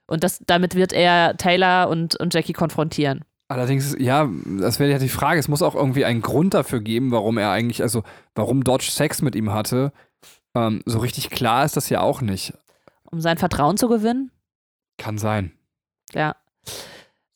[0.06, 3.26] Und das, damit wird er Taylor und, und Jackie konfrontieren.
[3.48, 5.40] Allerdings, ja, das wäre ja die Frage.
[5.40, 8.04] Es muss auch irgendwie einen Grund dafür geben, warum er eigentlich, also
[8.36, 9.92] warum Dodge Sex mit ihm hatte.
[10.56, 12.54] Ähm, so richtig klar ist das ja auch nicht.
[13.12, 14.32] Um sein Vertrauen zu gewinnen?
[14.98, 15.52] Kann sein.
[16.14, 16.36] Ja.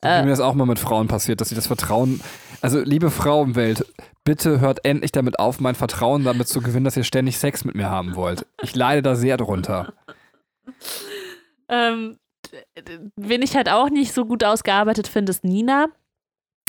[0.01, 2.21] Äh, mir das auch mal mit Frauen passiert, dass sie das Vertrauen.
[2.62, 3.86] Also, liebe Frauenwelt,
[4.23, 7.75] bitte hört endlich damit auf, mein Vertrauen damit zu gewinnen, dass ihr ständig Sex mit
[7.75, 8.45] mir haben wollt.
[8.62, 9.93] Ich leide da sehr drunter.
[11.67, 12.17] ähm,
[13.17, 15.88] wen ich halt auch nicht so gut ausgearbeitet finde, ist Nina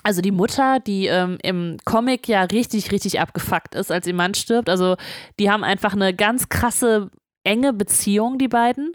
[0.03, 4.35] also die Mutter, die ähm, im Comic ja richtig, richtig abgefuckt ist, als ihr Mann
[4.35, 4.69] stirbt.
[4.69, 4.97] Also
[5.39, 7.11] die haben einfach eine ganz krasse,
[7.45, 8.93] enge Beziehung, die beiden.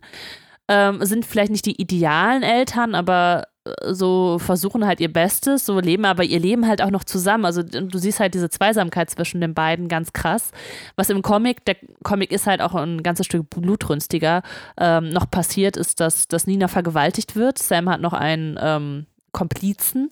[0.67, 5.79] Ähm, sind vielleicht nicht die idealen Eltern, aber äh, so versuchen halt ihr Bestes, so
[5.79, 7.45] leben aber ihr Leben halt auch noch zusammen.
[7.45, 10.49] Also du siehst halt diese Zweisamkeit zwischen den beiden ganz krass.
[10.95, 14.41] Was im Comic, der Comic ist halt auch ein ganzes Stück blutrünstiger,
[14.79, 17.59] ähm, noch passiert ist, dass, dass Nina vergewaltigt wird.
[17.59, 20.09] Sam hat noch einen ähm, Komplizen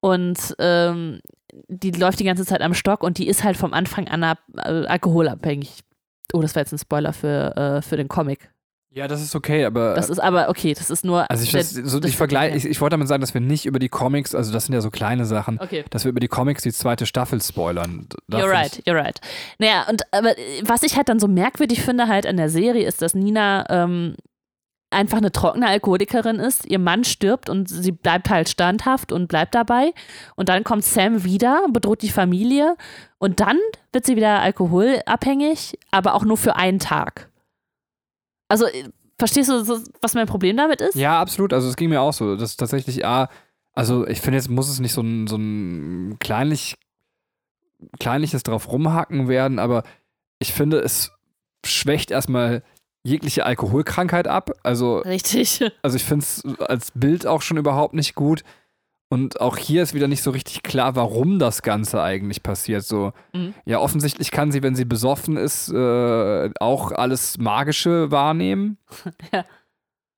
[0.00, 1.20] und ähm,
[1.68, 4.38] die läuft die ganze Zeit am Stock und die ist halt vom Anfang an ab,
[4.56, 5.80] äh, alkoholabhängig.
[6.32, 8.50] Oh, das war jetzt ein Spoiler für, äh, für den Comic.
[8.96, 9.92] Ja, das ist okay, aber.
[9.92, 11.30] Das ist aber okay, das ist nur.
[11.30, 13.78] Also ich, das, so, ich vergleiche, ich, ich, wollte damit sagen, dass wir nicht über
[13.78, 15.84] die Comics, also das sind ja so kleine Sachen, okay.
[15.90, 18.06] dass wir über die Comics die zweite Staffel spoilern.
[18.26, 19.20] Da you're right, you're right.
[19.58, 20.30] Naja, und aber
[20.62, 24.16] was ich halt dann so merkwürdig finde halt an der Serie ist, dass Nina ähm,
[24.90, 29.54] einfach eine trockene Alkoholikerin ist, ihr Mann stirbt und sie bleibt halt standhaft und bleibt
[29.54, 29.92] dabei.
[30.36, 32.76] Und dann kommt Sam wieder, bedroht die Familie
[33.18, 33.58] und dann
[33.92, 37.30] wird sie wieder alkoholabhängig, aber auch nur für einen Tag.
[38.48, 40.94] Also, äh, verstehst du, was mein Problem damit ist?
[40.94, 41.52] Ja, absolut.
[41.52, 42.36] Also, es ging mir auch so.
[42.36, 43.28] Das ist tatsächlich, ah,
[43.72, 46.76] also ich finde, jetzt muss es nicht so ein, so ein kleinlich,
[47.98, 49.82] kleinliches drauf rumhacken werden, aber
[50.38, 51.12] ich finde, es
[51.64, 52.62] schwächt erstmal
[53.06, 54.50] jegliche Alkoholkrankheit ab.
[54.62, 55.64] Also, richtig.
[55.82, 58.42] Also ich finde es als Bild auch schon überhaupt nicht gut.
[59.08, 62.84] Und auch hier ist wieder nicht so richtig klar, warum das Ganze eigentlich passiert.
[62.84, 63.54] So, mhm.
[63.64, 68.78] ja, offensichtlich kann sie, wenn sie besoffen ist, äh, auch alles Magische wahrnehmen.
[69.32, 69.44] ja.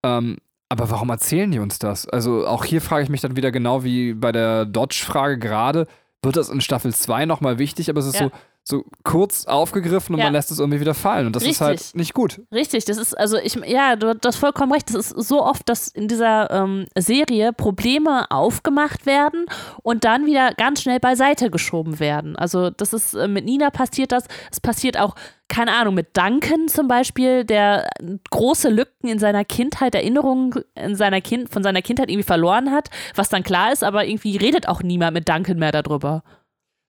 [0.03, 0.39] Ähm,
[0.71, 2.09] aber warum erzählen die uns das?
[2.09, 5.87] Also auch hier frage ich mich dann wieder genau wie bei der Dodge-Frage gerade,
[6.23, 8.27] wird das in Staffel 2 nochmal wichtig, aber es ist ja.
[8.27, 8.31] so,
[8.69, 10.27] so kurz aufgegriffen und ja.
[10.27, 11.27] man lässt es irgendwie wieder fallen.
[11.27, 11.57] Und das Richtig.
[11.57, 12.41] ist halt nicht gut.
[12.53, 14.95] Richtig, das ist, also ich, ja, du, hast vollkommen recht.
[14.95, 19.47] Das ist so oft, dass in dieser ähm, Serie Probleme aufgemacht werden
[19.83, 22.37] und dann wieder ganz schnell beiseite geschoben werden.
[22.37, 25.15] Also das ist, äh, mit Nina passiert das, es passiert auch,
[25.49, 27.89] keine Ahnung, mit Duncan zum Beispiel, der
[28.31, 32.91] große Lücken in seiner Kindheit, Erinnerungen in seiner kind, von seiner Kindheit irgendwie verloren hat,
[33.15, 36.23] was dann klar ist, aber irgendwie redet auch niemand mit Duncan mehr darüber.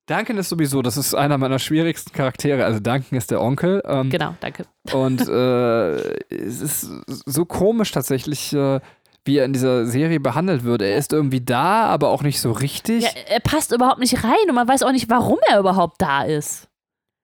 [0.10, 2.65] Duncan ist sowieso, das ist einer meiner schwierigsten Charaktere.
[2.65, 3.82] Also Duncan ist der Onkel.
[3.86, 4.65] Ähm, genau, danke.
[4.91, 8.80] Und äh, es ist so komisch tatsächlich, äh,
[9.26, 10.82] wie er in dieser Serie behandelt wird.
[10.82, 13.04] Er ist irgendwie da, aber auch nicht so richtig.
[13.04, 16.24] Ja, er passt überhaupt nicht rein und man weiß auch nicht, warum er überhaupt da
[16.24, 16.67] ist.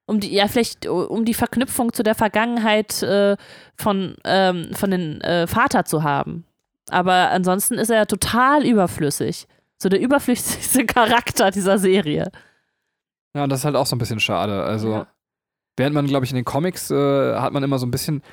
[0.06, 3.36] Um die, ja, vielleicht um die Verknüpfung zu der Vergangenheit äh,
[3.76, 6.46] von, ähm, von den äh, Vater zu haben.
[6.92, 9.48] Aber ansonsten ist er total überflüssig.
[9.80, 12.32] So der überflüssigste Charakter dieser Serie.
[13.36, 14.64] Ja, und das ist halt auch so ein bisschen schade.
[14.64, 15.08] Also, Ja.
[15.78, 18.24] während man, glaube ich, in den Comics äh, hat man immer so ein bisschen,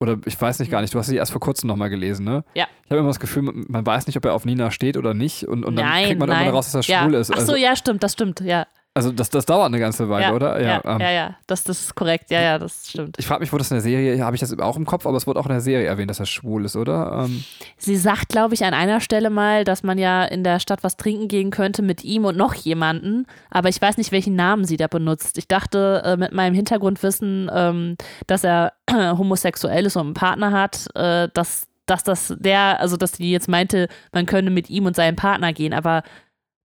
[0.00, 2.44] oder ich weiß nicht gar nicht, du hast sie erst vor kurzem nochmal gelesen, ne?
[2.54, 2.66] Ja.
[2.84, 5.44] Ich habe immer das Gefühl, man- weiß nicht, ob er auf Nina steht oder nicht.
[5.46, 6.38] Und, und dann nein, kriegt man nein.
[6.40, 7.02] irgendwann raus, dass er ja.
[7.04, 7.30] schwul ist.
[7.30, 8.66] Ach so, Also, ja, stimmt, das stimmt, ja.
[8.94, 10.60] Also das, das dauert eine ganze Weile, ja, oder?
[10.60, 12.32] Ja, ähm, ja, ja, das, das ist korrekt.
[12.32, 13.16] Ja, ja, das stimmt.
[13.18, 15.16] Ich frage mich, wurde das in der Serie, habe ich das auch im Kopf, aber
[15.16, 17.24] es wurde auch in der Serie erwähnt, dass er schwul ist, oder?
[17.24, 17.44] Ähm,
[17.76, 20.96] Sie sagt, glaube ich, an einer Stelle mal, dass man ja in der Stadt was
[20.96, 24.76] trinken gehen könnte mit ihm und noch jemanden, aber ich weiß nicht, welchen Namen sie
[24.76, 25.38] da benutzt.
[25.38, 27.96] Ich dachte äh, mit meinem Hintergrundwissen, ähm,
[28.26, 33.12] dass er homosexuell ist und einen Partner hat, äh, dass, dass das der, also dass
[33.12, 36.02] die jetzt meinte, man könne mit ihm und seinem Partner gehen, aber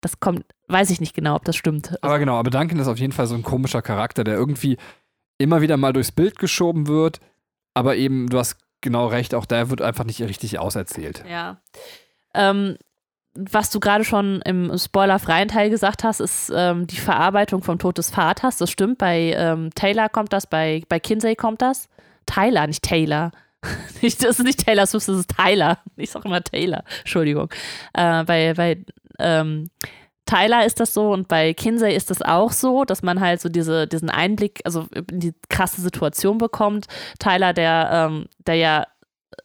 [0.02, 1.98] das kommt, weiß ich nicht genau, ob das stimmt.
[2.02, 4.78] aber genau, aber Duncan ist auf jeden Fall so ein komischer Charakter, der irgendwie
[5.38, 7.20] immer wieder mal durchs Bild geschoben wird,
[7.74, 11.24] aber eben, du hast genau recht, auch der wird einfach nicht richtig auserzählt.
[11.30, 11.62] Ja.
[12.34, 12.78] Ähm,
[13.34, 17.98] was du gerade schon im spoilerfreien Teil gesagt hast, ist ähm, die Verarbeitung vom Tod
[17.98, 18.58] des Vaters.
[18.58, 18.98] Das stimmt.
[18.98, 21.88] Bei ähm, Taylor kommt das, bei, bei Kinsey kommt das.
[22.26, 23.32] Tyler, nicht Taylor.
[24.02, 25.78] Das ist nicht Taylor Swift, das ist Tyler.
[25.96, 26.84] Ich sag immer Taylor.
[27.02, 27.52] Entschuldigung.
[27.94, 28.84] Äh, bei bei
[29.20, 29.70] ähm,
[30.26, 33.50] Tyler ist das so und bei Kinsey ist das auch so, dass man halt so
[33.50, 36.88] diese, diesen Einblick, also in die krasse Situation bekommt.
[37.20, 38.88] Tyler, der, ähm, der ja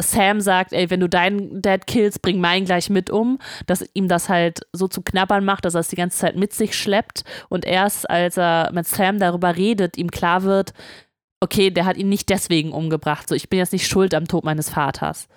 [0.00, 4.08] Sam sagt, ey, wenn du deinen Dad killst, bring meinen gleich mit um, dass ihm
[4.08, 7.24] das halt so zu knabbern macht, dass er es die ganze Zeit mit sich schleppt
[7.48, 10.72] und erst als er mit Sam darüber redet, ihm klar wird,
[11.40, 14.44] okay, der hat ihn nicht deswegen umgebracht, so ich bin jetzt nicht schuld am Tod
[14.44, 15.28] meines Vaters.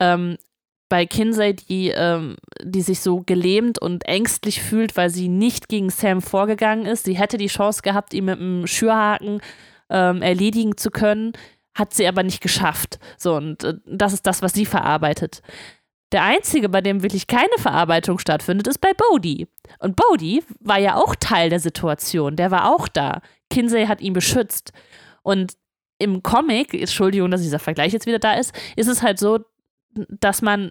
[0.00, 0.38] Ähm,
[0.88, 5.90] bei Kinsey, die, ähm, die sich so gelähmt und ängstlich fühlt, weil sie nicht gegen
[5.90, 7.04] Sam vorgegangen ist.
[7.04, 9.40] Sie hätte die Chance gehabt, ihn mit einem Schürhaken
[9.90, 11.32] ähm, erledigen zu können,
[11.74, 12.98] hat sie aber nicht geschafft.
[13.18, 15.42] So, und äh, das ist das, was sie verarbeitet.
[16.12, 19.48] Der einzige, bei dem wirklich keine Verarbeitung stattfindet, ist bei Bodhi.
[19.80, 22.36] Und Bodhi war ja auch Teil der Situation.
[22.36, 23.20] Der war auch da.
[23.50, 24.72] Kinsey hat ihn beschützt.
[25.22, 25.54] Und
[25.98, 29.40] im Comic, Entschuldigung, dass dieser Vergleich jetzt wieder da ist, ist es halt so,
[29.94, 30.70] dass man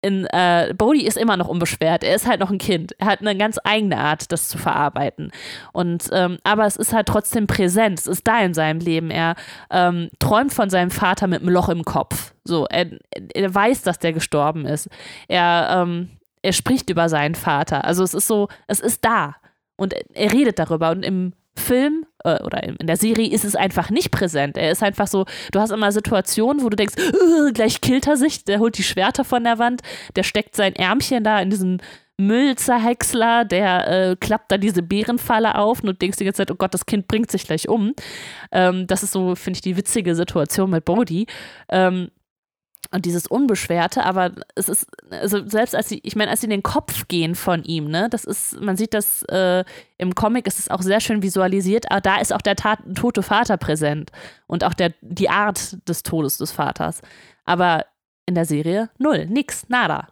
[0.00, 2.04] in äh, Bodhi ist immer noch unbeschwert.
[2.04, 2.94] Er ist halt noch ein Kind.
[2.98, 5.32] Er hat eine ganz eigene Art, das zu verarbeiten.
[5.72, 7.98] Und ähm, aber es ist halt trotzdem präsent.
[7.98, 9.10] Es ist da in seinem Leben.
[9.10, 9.34] Er
[9.70, 12.32] ähm, träumt von seinem Vater mit einem Loch im Kopf.
[12.44, 12.86] So, er,
[13.34, 14.88] er weiß, dass der gestorben ist.
[15.26, 16.10] Er, ähm,
[16.42, 17.84] er spricht über seinen Vater.
[17.84, 19.34] Also es ist so, es ist da.
[19.76, 20.90] Und er redet darüber.
[20.90, 24.56] Und im Film äh, oder in der Serie ist es einfach nicht präsent.
[24.56, 28.16] Er ist einfach so, du hast immer Situationen, wo du denkst, "Ugh, gleich killt er
[28.16, 29.82] sich, der holt die Schwerter von der Wand,
[30.16, 31.82] der steckt sein Ärmchen da in diesen
[32.20, 36.74] Müllzerhäcksler, der äh, klappt da diese Bärenfalle auf und denkst die ganze Zeit, oh Gott,
[36.74, 37.94] das Kind bringt sich gleich um.
[38.50, 41.26] Ähm, das ist so, finde ich, die witzige Situation mit Bodhi.
[41.68, 42.10] Ähm,
[42.90, 46.50] und dieses Unbeschwerte, aber es ist, also selbst als sie, ich meine, als sie in
[46.50, 49.64] den Kopf gehen von ihm, ne, das ist, man sieht das äh,
[49.98, 53.22] im Comic, ist es auch sehr schön visualisiert, aber da ist auch der Tat, tote
[53.22, 54.10] Vater präsent
[54.46, 57.02] und auch der, die Art des Todes des Vaters.
[57.44, 57.84] Aber
[58.26, 60.08] in der Serie null, nix, nada.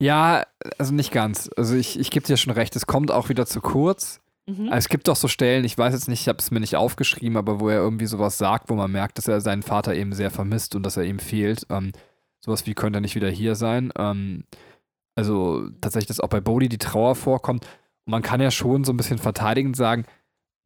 [0.00, 0.44] Ja,
[0.78, 1.50] also nicht ganz.
[1.56, 4.20] Also ich, ich gebe dir schon recht, es kommt auch wieder zu kurz.
[4.48, 4.72] Mhm.
[4.72, 7.36] Es gibt doch so Stellen, ich weiß jetzt nicht, ich habe es mir nicht aufgeschrieben,
[7.36, 10.30] aber wo er irgendwie sowas sagt, wo man merkt, dass er seinen Vater eben sehr
[10.30, 11.66] vermisst und dass er ihm fehlt.
[11.68, 11.92] Ähm,
[12.40, 13.92] sowas wie könnte er nicht wieder hier sein.
[13.98, 14.44] Ähm,
[15.14, 17.66] also tatsächlich, dass auch bei Bodhi die Trauer vorkommt.
[18.06, 20.04] Und man kann ja schon so ein bisschen verteidigend sagen,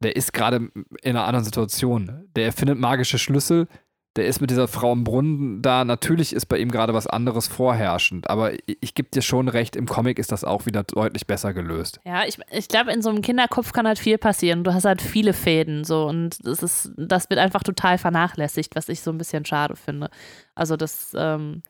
[0.01, 2.25] der ist gerade in einer anderen Situation.
[2.35, 3.67] Der erfindet magische Schlüssel,
[4.15, 5.83] der ist mit dieser Frau im Brunnen da.
[5.85, 9.75] Natürlich ist bei ihm gerade was anderes vorherrschend, aber ich, ich gebe dir schon recht,
[9.75, 11.99] im Comic ist das auch wieder deutlich besser gelöst.
[12.05, 14.63] Ja, ich, ich glaube, in so einem Kinderkopf kann halt viel passieren.
[14.63, 18.89] Du hast halt viele Fäden so und das ist, das wird einfach total vernachlässigt, was
[18.89, 20.09] ich so ein bisschen schade finde.
[20.53, 21.63] Also das, ähm,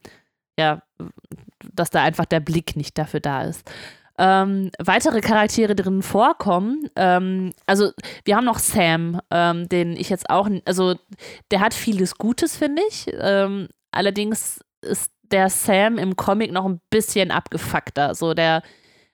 [0.60, 0.84] ja,
[1.74, 3.70] dass da einfach der Blick nicht dafür da ist.
[4.20, 6.88] Ähm, weitere Charaktere drin vorkommen.
[6.96, 7.92] Ähm, also
[8.26, 10.96] wir haben noch Sam, ähm, den ich jetzt auch, also
[11.50, 13.08] der hat vieles Gutes, finde ich.
[13.12, 18.14] Ähm, allerdings ist der Sam im Comic noch ein bisschen abgefuckter.
[18.14, 18.62] So der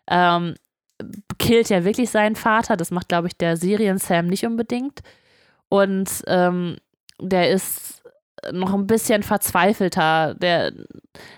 [0.07, 0.55] ähm,
[1.37, 2.75] killt ja wirklich seinen Vater.
[2.75, 4.99] Das macht, glaube ich, der Serien-Sam nicht unbedingt.
[5.69, 6.77] Und ähm,
[7.21, 8.03] der ist
[8.51, 10.35] noch ein bisschen verzweifelter.
[10.35, 10.73] Der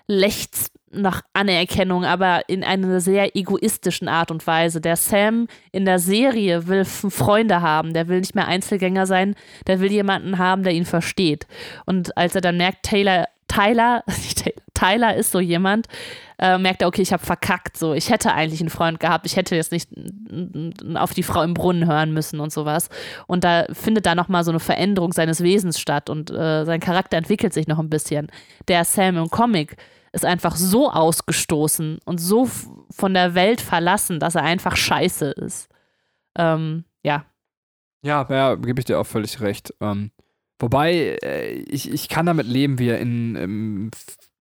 [0.08, 4.82] lechzt nach Anerkennung, aber in einer sehr egoistischen Art und Weise.
[4.82, 9.36] Der Sam in der Serie will Freunde haben, der will nicht mehr Einzelgänger sein,
[9.68, 11.48] der will jemanden haben, der ihn versteht.
[11.86, 14.04] Und als er dann merkt, Taylor, Tyler,
[14.74, 15.88] Tyler ist so jemand,
[16.40, 19.36] äh, merkt er, okay, ich habe verkackt, so, ich hätte eigentlich einen Freund gehabt, ich
[19.36, 19.90] hätte jetzt nicht
[20.96, 22.90] auf die Frau im Brunnen hören müssen und sowas.
[23.28, 27.18] Und da findet da nochmal so eine Veränderung seines Wesens statt und äh, sein Charakter
[27.18, 28.28] entwickelt sich noch ein bisschen.
[28.68, 29.76] Der Sam im Comic
[30.14, 32.50] ist einfach so ausgestoßen und so
[32.90, 35.70] von der Welt verlassen, dass er einfach scheiße ist.
[36.38, 37.26] Ähm, ja.
[38.04, 39.74] Ja, ja, gebe ich dir auch völlig recht.
[39.80, 40.12] Ähm,
[40.60, 43.92] wobei, äh, ich, ich kann damit leben, wie er in, in,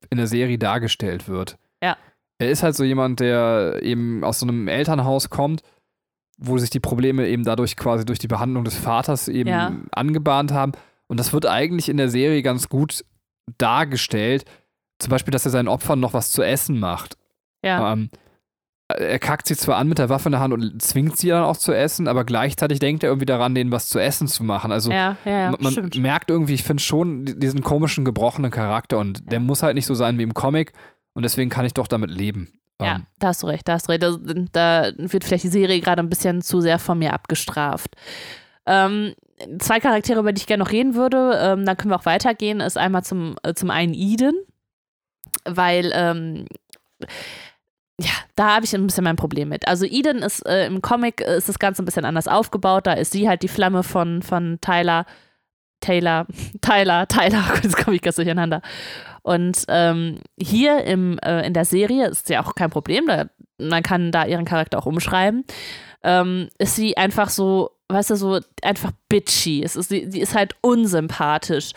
[0.09, 1.56] in der Serie dargestellt wird.
[1.83, 1.96] Ja.
[2.38, 5.62] Er ist halt so jemand, der eben aus so einem Elternhaus kommt,
[6.38, 9.72] wo sich die Probleme eben dadurch quasi durch die Behandlung des Vaters eben Ja.
[9.92, 10.72] angebahnt haben.
[11.06, 13.04] Und das wird eigentlich in der Serie ganz gut
[13.59, 14.44] dargestellt.
[15.00, 17.16] Zum Beispiel, dass er seinen Opfern noch was zu essen macht.
[17.64, 17.92] Ja.
[17.92, 18.10] Ähm,
[18.88, 21.44] er kackt sie zwar an mit der Waffe in der Hand und zwingt sie dann
[21.44, 24.72] auch zu essen, aber gleichzeitig denkt er irgendwie daran, denen was zu essen zu machen.
[24.72, 25.96] Also ja, ja, ja, man, stimmt.
[25.98, 29.86] merkt irgendwie, ich finde schon di- diesen komischen, gebrochenen Charakter und der muss halt nicht
[29.86, 30.72] so sein wie im Comic
[31.14, 32.52] und deswegen kann ich doch damit leben.
[32.82, 34.02] Ja, Ähm, da hast du recht, da hast du recht.
[34.02, 34.16] Da,
[34.52, 37.94] da wird vielleicht die Serie gerade ein bisschen zu sehr von mir abgestraft.
[38.66, 39.14] Ähm,
[39.60, 42.60] zwei Charaktere, über die ich gerne noch reden würde, ähm, dann können wir auch weitergehen,
[42.60, 44.34] ist einmal zum, äh, zum einen Eden,
[45.44, 46.46] weil ähm,
[48.00, 49.68] ja, da habe ich ein bisschen mein Problem mit.
[49.68, 52.87] Also Eden ist äh, im Comic ist das Ganze ein bisschen anders aufgebaut.
[52.87, 55.05] Da ist sie halt die Flamme von, von Tyler,
[55.81, 56.26] Taylor,
[56.62, 58.62] Tyler, Tyler, jetzt komme ich ganz durcheinander.
[59.22, 63.26] Und ähm, hier im, äh, in der Serie ist ja auch kein Problem, da,
[63.59, 65.44] man kann da ihren Charakter auch umschreiben.
[66.03, 69.62] Ähm, ist sie einfach so, weißt du, so einfach bitchy.
[69.62, 71.72] Es ist, sie, sie ist halt unsympathisch.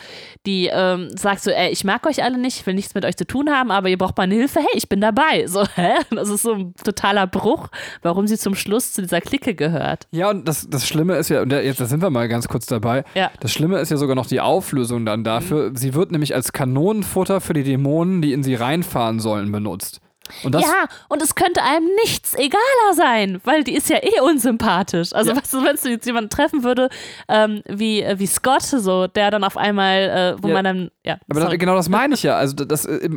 [0.46, 3.16] Die ähm, sagt so, ey, ich mag euch alle nicht, ich will nichts mit euch
[3.16, 5.46] zu tun haben, aber ihr braucht meine Hilfe, hey, ich bin dabei.
[5.46, 5.92] So, hä?
[6.10, 7.68] Das ist so ein totaler Bruch,
[8.02, 10.06] warum sie zum Schluss zu dieser Clique gehört.
[10.10, 12.66] Ja, und das, das Schlimme ist ja, und jetzt da sind wir mal ganz kurz
[12.66, 13.30] dabei, Ja.
[13.40, 15.72] das Schlimme ist ja sogar noch die Auflösung dann dafür.
[15.74, 20.00] Sie wird nämlich als Kanonenfutter für die Dämonen, die in sie reinfahren sollen, benutzt.
[20.42, 25.12] Und ja, und es könnte einem nichts egaler sein, weil die ist ja eh unsympathisch.
[25.12, 25.40] Also, Ja.
[25.50, 26.88] du, wenn du jetzt jemanden treffen würde,
[27.28, 30.54] ähm, wie, äh, wie Scott, so, der dann auf einmal, äh, wo Ja.
[30.54, 32.36] man dann, ja, aber das, genau das meine ich ja.
[32.36, 33.08] Also das, äh,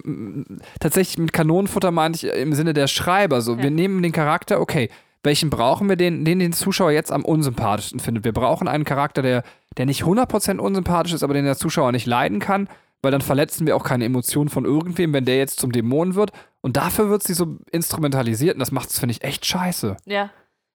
[0.80, 3.42] tatsächlich mit Kanonenfutter meine ich im Sinne der Schreiber.
[3.42, 3.70] So, wir Ja.
[3.70, 4.90] nehmen den Charakter, okay,
[5.24, 8.24] welchen brauchen wir, den, den den Zuschauer jetzt am unsympathischsten findet.
[8.24, 9.44] Wir brauchen einen Charakter, der,
[9.78, 12.70] der nicht 100% unsympathisch ist, aber den der Zuschauer nicht leiden kann,
[13.02, 16.32] weil dann verletzen wir auch keine Emotionen von irgendwem, wenn der jetzt zum Dämon wird.
[16.68, 19.96] Und dafür wird sie so instrumentalisiert und das macht es, finde ich, echt scheiße.
[20.04, 20.32] Ja.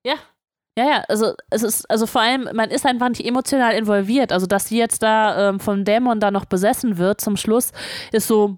[0.07, 0.15] Ja.
[0.79, 4.33] Ja, ja, also es ist, also vor allem, man ist einfach nicht emotional involviert.
[4.33, 7.73] Also, dass sie jetzt da ähm, vom Dämon da noch besessen wird zum Schluss,
[8.11, 8.57] ist so,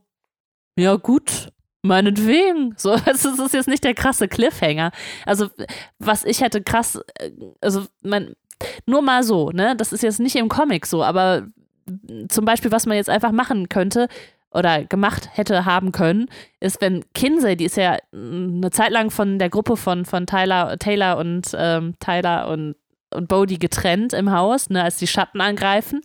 [0.78, 1.50] ja gut,
[1.82, 2.74] meinetwegen.
[2.78, 4.92] So, es ist, jetzt nicht der krasse Cliffhanger.
[5.26, 5.48] Also,
[5.98, 8.34] was ich hätte krass, äh, also man,
[8.86, 9.74] nur mal so, ne?
[9.74, 11.48] Das ist jetzt nicht im Comic so, aber
[12.28, 14.06] zum Beispiel, was man jetzt einfach machen könnte
[14.54, 16.26] oder gemacht hätte haben können,
[16.60, 20.78] ist, wenn Kinsey, die ist ja eine Zeit lang von der Gruppe von, von Tyler,
[20.78, 22.76] Taylor und ähm, Tyler und,
[23.12, 26.00] und Bodhi getrennt im Haus, ne, als die Schatten angreifen.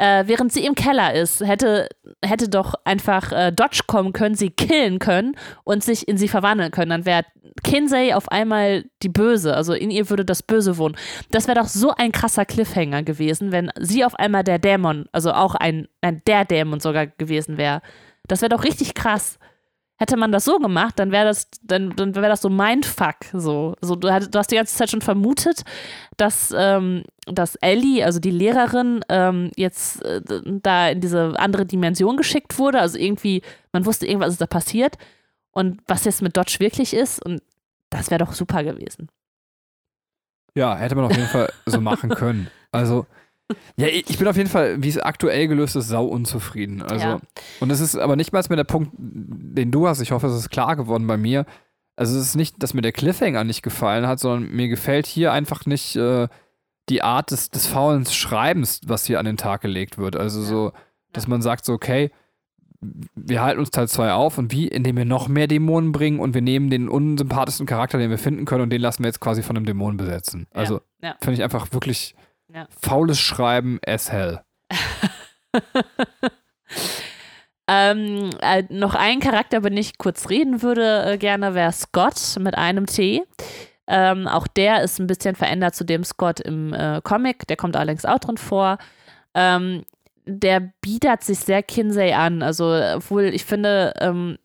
[0.00, 1.86] Äh, während sie im Keller ist, hätte,
[2.24, 6.70] hätte doch einfach äh, Dodge kommen können, sie killen können und sich in sie verwandeln
[6.70, 6.88] können.
[6.88, 7.26] Dann wäre
[7.62, 10.96] Kinsey auf einmal die Böse, also in ihr würde das Böse wohnen.
[11.32, 15.32] Das wäre doch so ein krasser Cliffhanger gewesen, wenn sie auf einmal der Dämon, also
[15.32, 17.82] auch ein, ein der Dämon sogar gewesen wäre.
[18.26, 19.38] Das wäre doch richtig krass.
[20.00, 23.16] Hätte man das so gemacht, dann wäre das, dann, dann wäre das so Mindfuck.
[23.34, 23.76] So.
[23.82, 25.62] so du, hast, du hast die ganze Zeit schon vermutet,
[26.16, 32.16] dass, ähm, dass Ellie, also die Lehrerin, ähm, jetzt äh, da in diese andere Dimension
[32.16, 32.80] geschickt wurde.
[32.80, 34.96] Also irgendwie, man wusste, irgendwas ist da passiert.
[35.50, 37.42] Und was jetzt mit Dodge wirklich ist, und
[37.90, 39.10] das wäre doch super gewesen.
[40.54, 42.50] Ja, hätte man auf jeden Fall so machen können.
[42.72, 43.06] Also,
[43.76, 46.82] ja, ich bin auf jeden Fall, wie es aktuell gelöst ist, sau unzufrieden.
[46.82, 47.20] Also, Ja.
[47.60, 50.00] und es ist aber nicht mal mehr der Punkt, den du hast.
[50.00, 51.46] Ich hoffe, es ist klar geworden bei mir.
[51.96, 55.32] Also, es ist nicht, dass mir der Cliffhanger nicht gefallen hat, sondern mir gefällt hier
[55.32, 56.28] einfach nicht äh,
[56.88, 60.16] die Art des, des faulen Schreibens, was hier an den Tag gelegt wird.
[60.16, 60.72] Also, so,
[61.12, 62.10] dass man sagt, so, okay,
[63.14, 64.66] wir halten uns Teil 2 auf und wie?
[64.66, 68.46] Indem wir noch mehr Dämonen bringen und wir nehmen den unsympathischsten Charakter, den wir finden
[68.46, 70.46] können und den lassen wir jetzt quasi von einem Dämon besetzen.
[70.54, 71.14] Ja, Also ja.
[71.20, 72.14] finde ich einfach wirklich
[72.52, 72.66] Ja.
[72.82, 74.40] faules Schreiben as hell.
[77.72, 82.36] Ähm, äh, noch ein Charakter, über den ich kurz reden würde, äh, gerne wäre Scott
[82.40, 83.22] mit einem T.
[83.86, 87.76] Ähm, auch der ist ein bisschen verändert zu dem Scott im äh, Comic, der kommt
[87.76, 88.78] allerdings auch drin vor.
[89.34, 89.84] Ähm,
[90.26, 92.42] der biedert sich sehr Kinsey an.
[92.42, 94.38] Also, obwohl ich finde, ähm,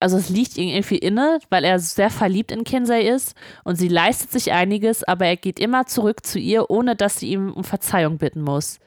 [0.00, 4.32] also es liegt irgendwie inne, weil er sehr verliebt in Kinsey ist und sie leistet
[4.32, 8.16] sich einiges, aber er geht immer zurück zu ihr, ohne dass sie ihm um Verzeihung
[8.16, 8.78] bitten muss.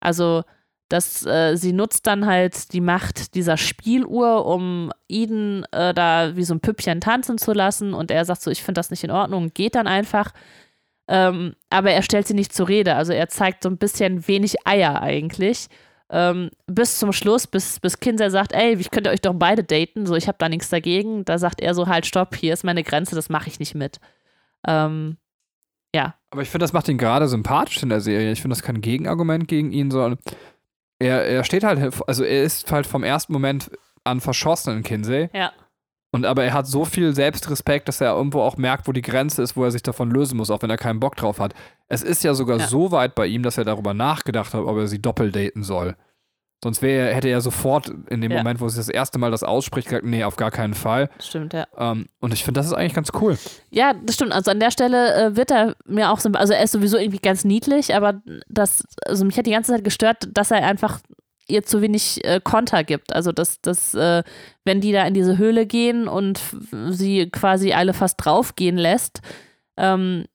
[0.00, 0.44] Also,
[0.88, 6.44] dass äh, sie nutzt dann halt die Macht dieser Spieluhr, um Eden äh, da wie
[6.44, 7.92] so ein Püppchen tanzen zu lassen.
[7.92, 10.32] Und er sagt so, ich finde das nicht in Ordnung, geht dann einfach.
[11.08, 12.94] Ähm, aber er stellt sie nicht zur Rede.
[12.94, 15.68] Also er zeigt so ein bisschen wenig Eier eigentlich.
[16.08, 20.06] Ähm, bis zum Schluss, bis, bis Kinsey sagt, ey, ich könnte euch doch beide daten,
[20.06, 21.24] so ich habe da nichts dagegen.
[21.24, 23.98] Da sagt er so, halt, stopp, hier ist meine Grenze, das mache ich nicht mit.
[24.66, 25.16] Ähm,
[25.94, 26.14] ja.
[26.30, 28.30] Aber ich finde, das macht ihn gerade sympathisch in der Serie.
[28.30, 30.18] Ich finde das kein Gegenargument gegen ihn, sondern
[30.98, 33.70] er, er steht halt, also er ist halt vom ersten Moment
[34.04, 35.28] an verschossen in Kinsey.
[35.32, 35.52] Ja.
[36.16, 39.42] Und aber er hat so viel Selbstrespekt, dass er irgendwo auch merkt, wo die Grenze
[39.42, 41.52] ist, wo er sich davon lösen muss, auch wenn er keinen Bock drauf hat.
[41.88, 42.66] Es ist ja sogar Ja.
[42.66, 45.94] so weit bei ihm, dass er darüber nachgedacht hat, ob er sie doppelt daten soll.
[46.64, 48.38] Sonst wäre, hätte er sofort in dem Ja.
[48.38, 51.10] Moment, wo sie das erste Mal das ausspricht, gesagt, nee, auf gar keinen Fall.
[51.20, 51.66] Stimmt, ja.
[51.76, 53.36] Ähm, und ich finde, das ist eigentlich ganz cool.
[53.70, 54.32] Ja, das stimmt.
[54.32, 57.18] Also an der Stelle äh, wird er mir auch so, also er ist sowieso irgendwie
[57.18, 61.00] ganz niedlich, aber das, also mich hat die ganze Zeit gestört, dass er einfach
[61.48, 63.12] ihr zu wenig äh, Konter gibt.
[63.14, 64.22] Also dass, dass äh,
[64.64, 66.40] wenn die da in diese Höhle gehen und
[66.90, 69.20] sie quasi alle fast draufgehen lässt,
[69.76, 70.26] ähm,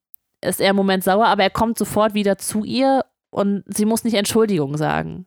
[0.43, 4.04] ist er im Moment sauer, aber er kommt sofort wieder zu ihr und sie muss
[4.04, 5.26] nicht Entschuldigung sagen.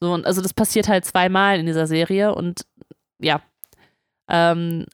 [0.00, 2.62] So, und also das passiert halt zweimal in dieser Serie und
[3.20, 3.42] ja.
[4.28, 4.86] Ähm,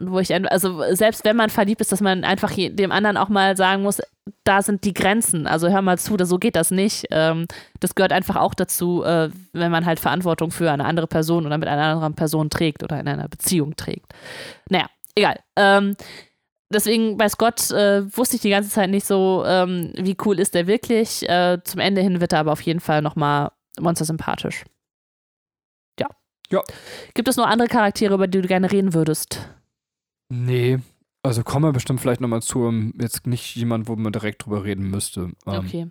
[0.00, 3.28] wo ich, ein- also selbst wenn man verliebt ist, dass man einfach dem anderen auch
[3.28, 4.00] mal sagen muss,
[4.44, 7.06] da sind die Grenzen, also hör mal zu, so geht das nicht.
[7.10, 7.46] Ähm,
[7.80, 11.58] das gehört einfach auch dazu, äh, wenn man halt Verantwortung für eine andere Person oder
[11.58, 14.12] mit einer anderen Person trägt oder in einer Beziehung trägt.
[14.70, 15.38] Naja, egal.
[15.56, 15.96] Ähm,
[16.72, 20.54] deswegen bei Scott äh, wusste ich die ganze Zeit nicht so, ähm, wie cool ist
[20.54, 21.28] der wirklich.
[21.28, 24.64] Äh, zum Ende hin wird er aber auf jeden Fall nochmal monstersympathisch.
[26.00, 26.06] Ja.
[26.50, 26.62] Ja.
[27.14, 29.48] Gibt es noch andere Charaktere, über die du gerne reden würdest?
[30.34, 30.78] Nee.
[31.22, 32.66] Also kommen wir bestimmt vielleicht nochmal zu.
[32.66, 35.30] ähm, Jetzt nicht jemand, wo man direkt drüber reden müsste.
[35.46, 35.86] Ähm, Okay.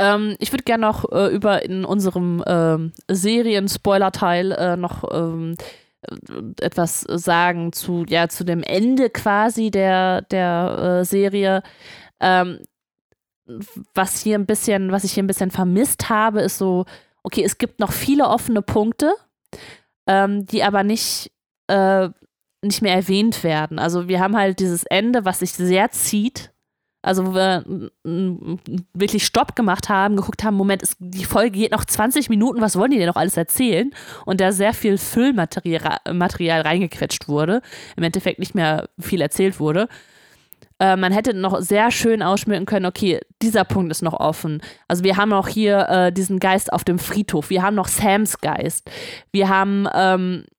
[0.00, 5.56] Ähm, ich würde gerne noch äh, über in unserem ähm, Serien-Spoiler-Teil äh, noch ähm,
[6.02, 11.62] äh, etwas sagen zu, ja, zu dem Ende quasi der, der äh, Serie.
[13.94, 16.84] Was hier ein bisschen, was ich hier ein bisschen vermisst habe, ist so,
[17.22, 19.12] okay, es gibt noch viele offene Punkte,
[20.08, 21.30] die aber nicht,
[21.68, 22.08] äh,
[22.62, 23.78] nicht mehr erwähnt werden.
[23.78, 26.52] Also wir haben halt dieses Ende, was sich sehr zieht.
[27.00, 27.64] Also wo wir
[28.92, 32.76] wirklich Stopp gemacht haben, geguckt haben, Moment, es, die Folge geht noch 20 Minuten, was
[32.76, 33.92] wollen die denn noch alles erzählen?
[34.26, 37.62] Und da sehr viel Füllmaterial Material reingequetscht wurde,
[37.96, 39.88] im Endeffekt nicht mehr viel erzählt wurde.
[40.80, 44.60] Äh, man hätte noch sehr schön ausschmücken können, okay, dieser Punkt ist noch offen.
[44.88, 48.40] Also wir haben auch hier äh, diesen Geist auf dem Friedhof, wir haben noch Sams
[48.40, 48.90] Geist,
[49.32, 50.57] wir haben ähm, äh,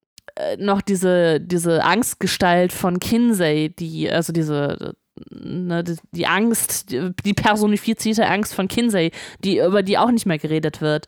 [0.58, 4.96] noch diese, diese Angstgestalt von Kinsey, die, also diese
[5.32, 9.12] ne, die, die Angst, die, die personifizierte Angst von Kinsey,
[9.44, 11.08] die, über die auch nicht mehr geredet wird.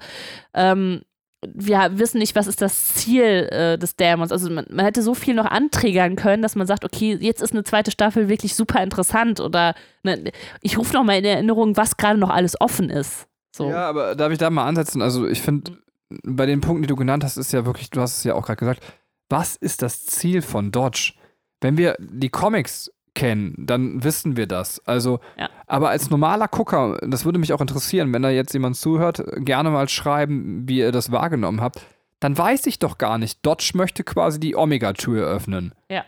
[0.54, 1.02] Ähm,
[1.48, 4.32] wir wissen nicht, was ist das Ziel äh, des Dämons.
[4.32, 7.54] Also man, man hätte so viel noch anträgern können, dass man sagt, okay, jetzt ist
[7.54, 11.98] eine zweite Staffel wirklich super interessant oder ne, ich rufe noch mal in Erinnerung, was
[11.98, 13.28] gerade noch alles offen ist.
[13.56, 13.70] So.
[13.70, 15.02] Ja, aber darf ich da mal ansetzen?
[15.02, 15.78] Also ich finde,
[16.24, 18.46] bei den Punkten, die du genannt hast, ist ja wirklich, du hast es ja auch
[18.46, 18.84] gerade gesagt,
[19.32, 21.14] was ist das Ziel von Dodge?
[21.62, 24.80] Wenn wir die Comics kennen, dann wissen wir das.
[24.88, 25.50] Also, Ja.
[25.68, 29.70] aber als normaler Gucker, das würde mich auch interessieren, wenn da jetzt jemand zuhört, gerne
[29.70, 31.82] mal schreiben, wie ihr das wahrgenommen habt.
[32.20, 33.46] Dann weiß ich doch gar nicht.
[33.46, 35.74] Dodge möchte quasi die Omega-Tür öffnen.
[35.90, 36.06] Ja.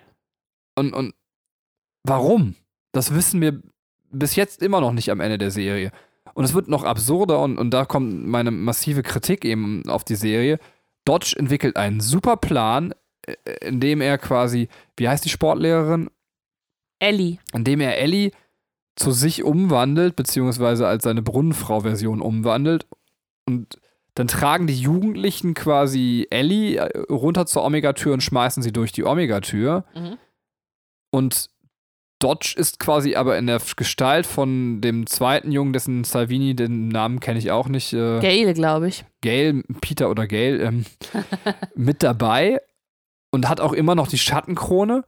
[0.75, 1.13] Und, und
[2.03, 2.55] warum?
[2.91, 3.61] Das wissen wir
[4.11, 5.91] bis jetzt immer noch nicht am Ende der Serie.
[6.35, 10.15] Und es wird noch absurder und, und da kommt meine massive Kritik eben auf die
[10.15, 10.59] Serie.
[11.05, 12.93] Dodge entwickelt einen super Plan,
[13.25, 16.09] äh, in dem er quasi, wie heißt die Sportlehrerin?
[16.99, 17.37] Ellie.
[17.53, 18.31] In dem er Ellie
[18.95, 22.85] zu sich umwandelt, beziehungsweise als seine Brunnenfrau-Version umwandelt.
[23.45, 23.79] Und
[24.15, 29.03] dann tragen die Jugendlichen quasi Ellie äh, runter zur Omega-Tür und schmeißen sie durch die
[29.03, 29.85] Omega-Tür.
[29.95, 30.17] Mhm.
[31.09, 31.49] Und
[32.19, 37.19] Dodge ist quasi aber in der Gestalt von dem zweiten Jungen, dessen Salvini, den Namen
[37.19, 39.03] kenne ich auch nicht, äh, Gail, glaube ich.
[39.21, 40.85] Gail, Peter oder Gail, ähm,
[41.75, 42.61] mit dabei
[43.33, 45.03] und hat auch immer noch die Schattenkrone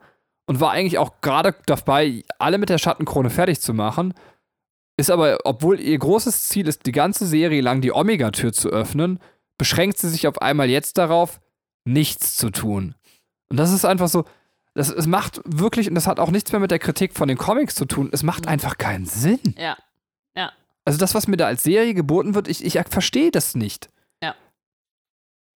[0.47, 4.15] und war eigentlich auch gerade dabei, alle mit der Schattenkrone fertig zu machen.
[4.97, 9.19] Ist aber, obwohl ihr großes Ziel ist, die ganze Serie lang die Omega-Tür zu öffnen,
[9.59, 11.39] beschränkt sie sich auf einmal jetzt darauf,
[11.83, 12.95] nichts zu tun.
[13.49, 14.25] Und das ist einfach so,
[14.73, 17.37] das, es macht wirklich, und das hat auch nichts mehr mit der Kritik von den
[17.37, 19.53] Comics zu tun, es macht einfach keinen Sinn.
[20.35, 20.51] Ja.
[20.83, 23.89] Also das, was mir da als Serie geboten wird, ich, ich verstehe das nicht.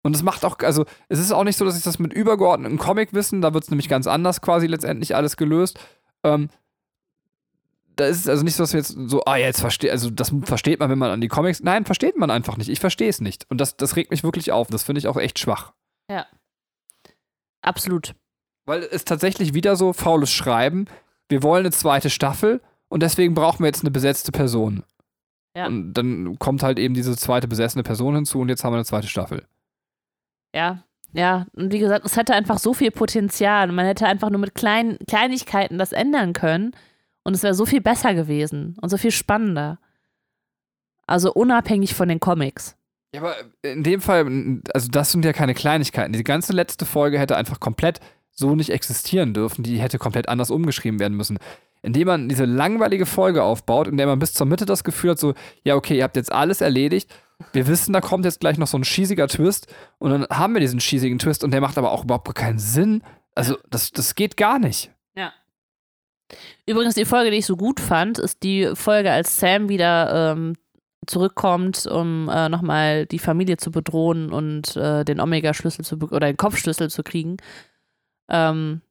[0.02, 0.08] Ja.
[0.08, 2.78] Und es macht auch, also es ist auch nicht so, dass ich das mit übergeordnetem
[2.78, 5.78] Comic wissen, da wird es nämlich ganz anders quasi letztendlich alles gelöst.
[6.24, 6.48] Ähm,
[7.98, 10.32] da ist es also nicht so, dass wir jetzt so, ah, jetzt versteht, also das
[10.44, 11.60] versteht man, wenn man an die Comics.
[11.60, 12.68] Nein, versteht man einfach nicht.
[12.68, 13.46] Ich verstehe es nicht.
[13.50, 14.68] Und das, das regt mich wirklich auf.
[14.68, 15.72] Das finde ich auch echt schwach.
[16.08, 16.26] Ja.
[17.60, 18.14] Absolut.
[18.66, 20.86] Weil es tatsächlich wieder so faules Schreiben.
[21.28, 24.84] Wir wollen eine zweite Staffel und deswegen brauchen wir jetzt eine besetzte Person.
[25.56, 25.66] Ja.
[25.66, 28.84] Und dann kommt halt eben diese zweite besessene Person hinzu und jetzt haben wir eine
[28.84, 29.44] zweite Staffel.
[30.54, 30.84] Ja.
[31.12, 33.66] Ja, und wie gesagt, es hätte einfach so viel Potenzial.
[33.72, 36.72] Man hätte einfach nur mit kleinen Kleinigkeiten das ändern können
[37.24, 39.78] und es wäre so viel besser gewesen und so viel spannender.
[41.06, 42.76] Also unabhängig von den Comics.
[43.14, 46.12] Ja, aber in dem Fall, also das sind ja keine Kleinigkeiten.
[46.12, 49.62] Die ganze letzte Folge hätte einfach komplett so nicht existieren dürfen.
[49.62, 51.38] Die hätte komplett anders umgeschrieben werden müssen.
[51.82, 55.18] Indem man diese langweilige Folge aufbaut, in der man bis zur Mitte das Gefühl hat,
[55.18, 57.10] so, ja, okay, ihr habt jetzt alles erledigt.
[57.52, 59.72] Wir wissen, da kommt jetzt gleich noch so ein schießiger Twist.
[59.98, 63.02] Und dann haben wir diesen schießigen Twist und der macht aber auch überhaupt keinen Sinn.
[63.34, 64.90] Also, das, das geht gar nicht.
[65.16, 65.32] Ja.
[66.66, 70.54] Übrigens, die Folge, die ich so gut fand, ist die Folge, als Sam wieder ähm,
[71.06, 76.36] zurückkommt, um äh, nochmal die Familie zu bedrohen und äh, den Omega-Schlüssel zu oder den
[76.36, 77.38] Kopfschlüssel zu kriegen.
[78.28, 78.82] Ähm,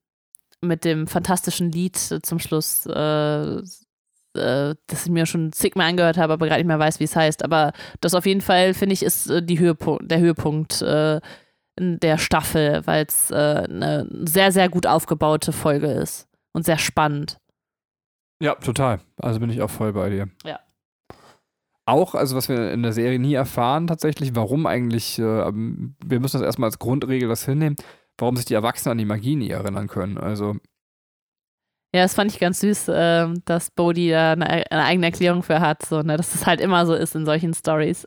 [0.61, 6.33] mit dem fantastischen Lied zum Schluss, äh, äh, das ich mir schon zigmal angehört habe,
[6.33, 7.43] aber gerade nicht mehr weiß, wie es heißt.
[7.43, 11.21] Aber das auf jeden Fall, finde ich, ist äh, die Höhepunkt, der Höhepunkt äh,
[11.79, 17.37] der Staffel, weil es eine sehr, sehr gut aufgebaute Folge ist und sehr spannend.
[18.41, 18.99] Ja, total.
[19.17, 20.27] Also bin ich auch voll bei dir.
[20.43, 20.59] Ja.
[21.85, 26.37] Auch, also was wir in der Serie nie erfahren tatsächlich, warum eigentlich, äh, wir müssen
[26.37, 27.77] das erstmal als Grundregel das hinnehmen,
[28.17, 30.17] warum sich die Erwachsenen an die Magie nie erinnern können.
[30.17, 30.55] Also.
[31.93, 35.59] Ja, das fand ich ganz süß, äh, dass Bodhi da eine, eine, eigene Erklärung für
[35.59, 38.05] hat, so, ne, dass es halt immer so ist in solchen Stories.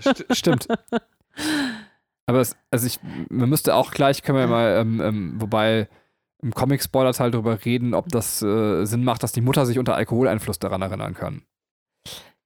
[0.00, 0.68] St stimmt.
[2.26, 5.88] Aber es, also ich, man müsste auch gleich, können wir mal, ähm, ähm, wobei
[6.42, 10.58] im Comic-Spoiler-Teil darüber reden, ob das äh, Sinn macht, dass die Mutter sich unter Alkoholeinfluss
[10.58, 11.42] daran erinnern kann.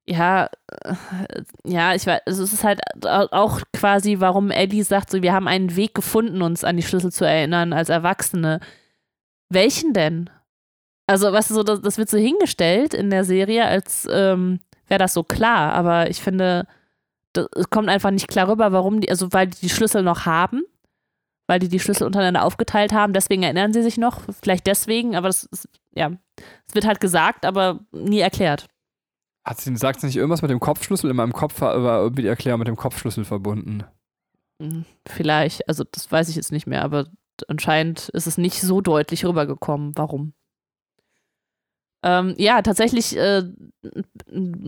[0.08, 0.48] Ja,
[0.82, 0.94] äh,
[1.64, 5.74] ja, ich weiß, es ist halt auch quasi, warum Eddie sagt, so, wir haben einen
[5.74, 8.60] Weg gefunden, uns an die Schlüssel zu erinnern als Erwachsene.
[9.48, 10.30] Welchen denn?
[11.08, 15.14] Also, du, so, das, das wird so hingestellt in der Serie, als ähm, wäre das
[15.14, 16.66] so klar, aber ich finde,
[17.34, 20.62] es kommt einfach nicht klar rüber, warum die, also weil die die Schlüssel noch haben
[21.46, 23.12] weil die die Schlüssel untereinander aufgeteilt haben.
[23.12, 26.10] Deswegen erinnern sie sich noch, vielleicht deswegen, aber das ist, ja,
[26.66, 28.66] es wird halt gesagt, aber nie erklärt.
[29.46, 31.08] Hat sie, sagt sie nicht irgendwas mit dem Kopfschlüssel?
[31.08, 33.84] In meinem Kopf war irgendwie die Erklärung mit dem Kopfschlüssel verbunden.
[34.60, 37.06] Hm, vielleicht, also das weiß ich jetzt nicht mehr, aber
[37.46, 40.32] anscheinend ist es nicht so deutlich rübergekommen, warum.
[42.02, 43.44] Ähm, ja, tatsächlich äh,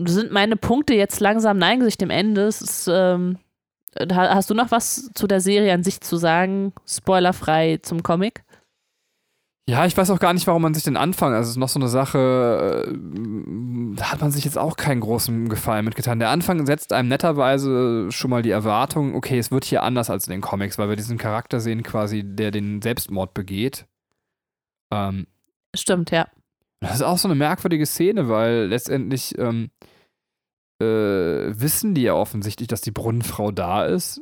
[0.05, 2.43] sind meine Punkte jetzt langsam neigen sich dem Ende.
[2.43, 3.37] Ist, ähm,
[4.11, 6.73] Hast du noch was zu der Serie an sich zu sagen?
[6.85, 8.43] Spoilerfrei zum Comic?
[9.69, 11.69] Ja, ich weiß auch gar nicht, warum man sich den Anfang, also es ist noch
[11.69, 12.93] so eine Sache, äh,
[13.95, 16.17] da hat man sich jetzt auch keinen großen Gefallen mitgetan.
[16.17, 20.25] Der Anfang setzt einem netterweise schon mal die Erwartung, okay, es wird hier anders als
[20.25, 23.85] in den Comics, weil wir diesen Charakter sehen quasi, der den Selbstmord begeht.
[24.91, 25.27] Ähm,
[25.75, 26.27] Stimmt, ja.
[26.79, 29.69] Das ist auch so eine merkwürdige Szene, weil letztendlich ähm,
[30.81, 34.19] äh, wissen die ja offensichtlich, dass die Brunnenfrau da ist.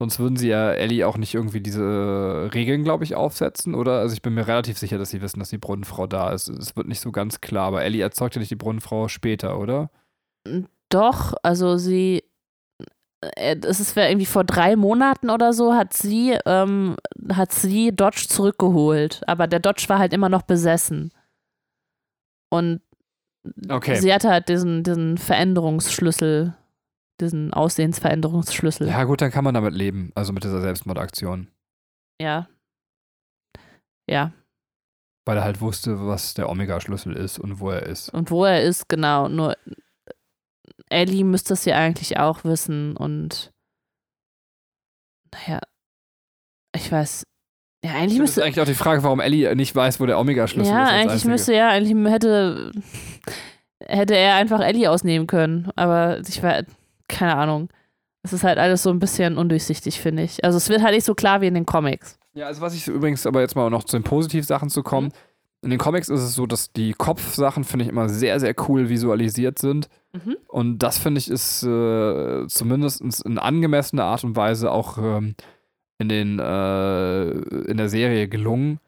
[0.00, 3.98] Sonst würden sie ja Ellie auch nicht irgendwie diese Regeln, glaube ich, aufsetzen, oder?
[3.98, 6.48] Also ich bin mir relativ sicher, dass sie wissen, dass die Brunnenfrau da ist.
[6.48, 9.90] Es wird nicht so ganz klar, aber Ellie erzeugt ja nicht die Brunnenfrau später, oder?
[10.88, 12.22] Doch, also sie,
[13.20, 16.96] äh, es ist irgendwie vor drei Monaten oder so, hat sie, ähm,
[17.32, 19.22] hat sie Dodge zurückgeholt.
[19.26, 21.12] Aber der Dodge war halt immer noch besessen.
[22.50, 22.80] Und
[23.68, 23.96] Okay.
[23.96, 26.54] Sie hatte halt diesen, diesen Veränderungsschlüssel,
[27.20, 28.88] diesen Aussehensveränderungsschlüssel.
[28.88, 31.48] Ja, gut, dann kann man damit leben, also mit dieser Selbstmordaktion.
[32.20, 32.48] Ja.
[34.08, 34.32] Ja.
[35.26, 38.08] Weil er halt wusste, was der Omega-Schlüssel ist und wo er ist.
[38.10, 39.28] Und wo er ist, genau.
[39.28, 39.56] Nur
[40.88, 43.52] Ellie müsste es ja eigentlich auch wissen und
[45.34, 45.60] naja,
[46.74, 47.24] ich weiß,
[47.84, 48.22] ja, eigentlich müsste.
[48.22, 50.90] Das ist eigentlich auch die Frage, warum Ellie nicht weiß, wo der Omega-Schlüssel ja, ist.
[50.90, 51.30] Ja, eigentlich einzige.
[51.30, 52.72] müsste, ja, eigentlich hätte,
[53.84, 55.70] hätte er einfach Ellie ausnehmen können.
[55.76, 56.64] Aber ich war,
[57.08, 57.68] keine Ahnung.
[58.22, 60.44] Es ist halt alles so ein bisschen undurchsichtig, finde ich.
[60.44, 62.18] Also es wird halt nicht so klar wie in den Comics.
[62.34, 65.08] Ja, also was ich übrigens aber jetzt mal noch zu den Positivsachen zu kommen.
[65.08, 65.12] Mhm.
[65.60, 68.88] In den Comics ist es so, dass die Kopfsachen, finde ich, immer sehr, sehr cool
[68.88, 69.88] visualisiert sind.
[70.12, 70.36] Mhm.
[70.46, 75.34] Und das, finde ich, ist äh, zumindest in angemessener Art und Weise auch ähm,
[75.98, 78.78] in, den, äh, in der Serie gelungen,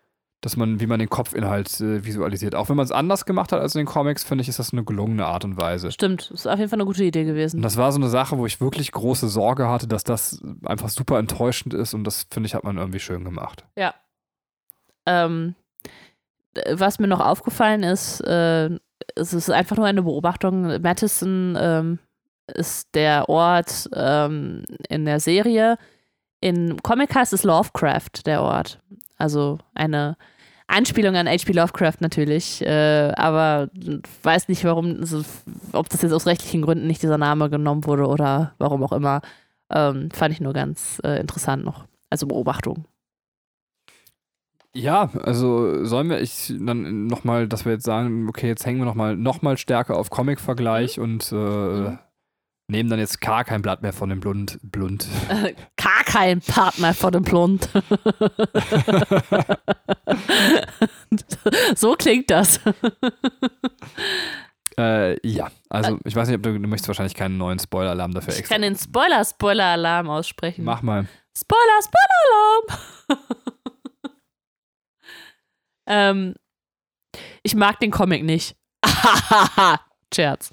[0.40, 2.54] dass man, wie man den Kopfinhalt äh, visualisiert.
[2.54, 4.72] Auch wenn man es anders gemacht hat als in den Comics, finde ich, ist das
[4.72, 5.92] eine gelungene Art und Weise.
[5.92, 7.56] Stimmt, ist auf jeden Fall eine gute Idee gewesen.
[7.56, 10.88] Und das war so eine Sache, wo ich wirklich große Sorge hatte, dass das einfach
[10.88, 13.66] super enttäuschend ist und das, finde ich, hat man irgendwie schön gemacht.
[13.76, 13.94] Ja.
[15.06, 15.54] Ähm,
[16.70, 18.70] was mir noch aufgefallen ist, äh,
[19.14, 20.80] es ist einfach nur eine Beobachtung.
[20.80, 21.98] Madison ähm,
[22.46, 25.76] ist der Ort ähm, in der Serie.
[26.40, 28.80] In Comic heißt es Lovecraft, der Ort.
[29.18, 30.16] Also eine
[30.70, 31.52] Anspielung an H.P.
[31.52, 33.68] Lovecraft natürlich, äh, aber
[34.22, 35.22] weiß nicht, warum, also,
[35.72, 39.20] ob das jetzt aus rechtlichen Gründen nicht dieser Name genommen wurde oder warum auch immer.
[39.70, 41.86] Ähm, fand ich nur ganz äh, interessant noch.
[42.08, 42.86] Also Beobachtung.
[44.72, 48.84] Ja, also sollen wir ich dann nochmal, dass wir jetzt sagen, okay, jetzt hängen wir
[48.84, 51.02] nochmal noch mal stärker auf Comic-Vergleich mhm.
[51.02, 51.98] und äh, mhm.
[52.68, 54.60] nehmen dann jetzt gar kein Blatt mehr von dem Blund.
[54.62, 55.08] Blund.
[55.28, 57.68] Äh, gar kein Partner von dem Blund.
[61.76, 62.60] so klingt das.
[64.78, 68.28] Äh, ja, also ich weiß nicht, ob du, du möchtest wahrscheinlich keinen neuen Spoiler-Alarm dafür
[68.28, 68.44] extra.
[68.44, 70.64] Ich kann den Spoiler-Spoiler-Alarm aussprechen.
[70.64, 71.06] Mach mal.
[71.36, 72.78] Spoiler-Spoiler-Alarm!
[75.90, 76.34] Ähm,
[77.42, 78.56] ich mag den Comic nicht.
[80.14, 80.52] Scherz.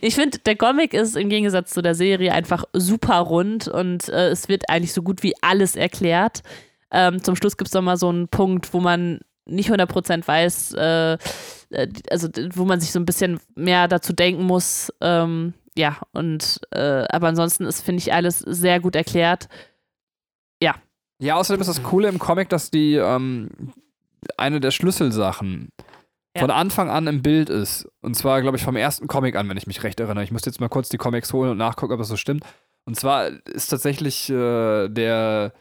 [0.00, 4.28] Ich finde, der Comic ist im Gegensatz zu der Serie einfach super rund und äh,
[4.28, 6.42] es wird eigentlich so gut wie alles erklärt.
[6.90, 11.12] Ähm, zum Schluss gibt es nochmal so einen Punkt, wo man nicht 100% weiß, äh,
[11.70, 14.92] äh, also wo man sich so ein bisschen mehr dazu denken muss.
[15.00, 19.48] Ähm, ja, und äh, aber ansonsten ist, finde ich, alles sehr gut erklärt.
[20.62, 20.74] Ja,
[21.20, 23.50] ja, außerdem ist das Coole im Comic, dass die ähm,
[24.36, 25.70] eine der Schlüsselsachen
[26.36, 26.40] ja.
[26.40, 27.88] von Anfang an im Bild ist.
[28.02, 30.24] Und zwar, glaube ich, vom ersten Comic an, wenn ich mich recht erinnere.
[30.24, 32.44] Ich muss jetzt mal kurz die Comics holen und nachgucken, ob das so stimmt.
[32.84, 35.52] Und zwar ist tatsächlich äh, der,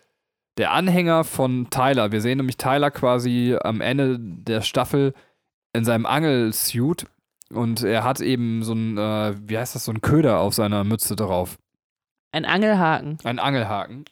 [0.58, 2.12] der Anhänger von Tyler.
[2.12, 5.14] Wir sehen nämlich Tyler quasi am Ende der Staffel
[5.74, 7.05] in seinem Angelsuit
[7.51, 10.84] und er hat eben so ein, äh, wie heißt das, so ein Köder auf seiner
[10.84, 11.58] Mütze drauf.
[12.32, 13.18] Ein Angelhaken.
[13.24, 14.05] Ein Angelhaken.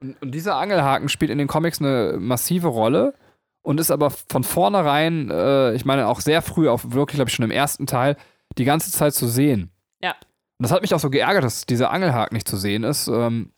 [0.00, 3.14] Und, und dieser Angelhaken spielt in den Comics eine massive Rolle
[3.62, 7.34] und ist aber von vornherein, äh, ich meine auch sehr früh, auch wirklich, glaube ich,
[7.34, 8.16] schon im ersten Teil,
[8.58, 9.70] die ganze Zeit zu sehen.
[10.02, 10.12] Ja.
[10.58, 13.08] Und das hat mich auch so geärgert, dass dieser Angelhaken nicht zu sehen ist.
[13.08, 13.52] Ähm,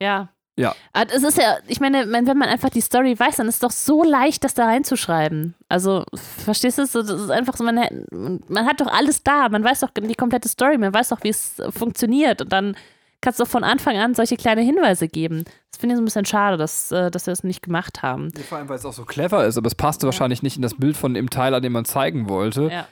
[0.00, 0.28] ja.
[0.56, 0.74] Ja.
[0.92, 3.70] Es ist ja, ich meine, wenn man einfach die Story weiß, dann ist es doch
[3.70, 5.54] so leicht, das da reinzuschreiben.
[5.68, 6.04] Also,
[6.44, 6.82] verstehst du?
[6.82, 7.78] Das ist einfach so, man,
[8.10, 11.30] man hat doch alles da, man weiß doch die komplette Story, man weiß doch, wie
[11.30, 12.42] es funktioniert.
[12.42, 12.76] Und dann
[13.22, 15.44] kannst du von Anfang an solche kleine Hinweise geben.
[15.70, 18.28] Das finde ich so ein bisschen schade, dass, äh, dass wir das nicht gemacht haben.
[18.36, 20.08] Ja, vor allem, weil es auch so clever ist, aber es passte ja.
[20.08, 22.68] wahrscheinlich nicht in das Bild von dem Tyler, den man zeigen wollte.
[22.70, 22.88] Ja.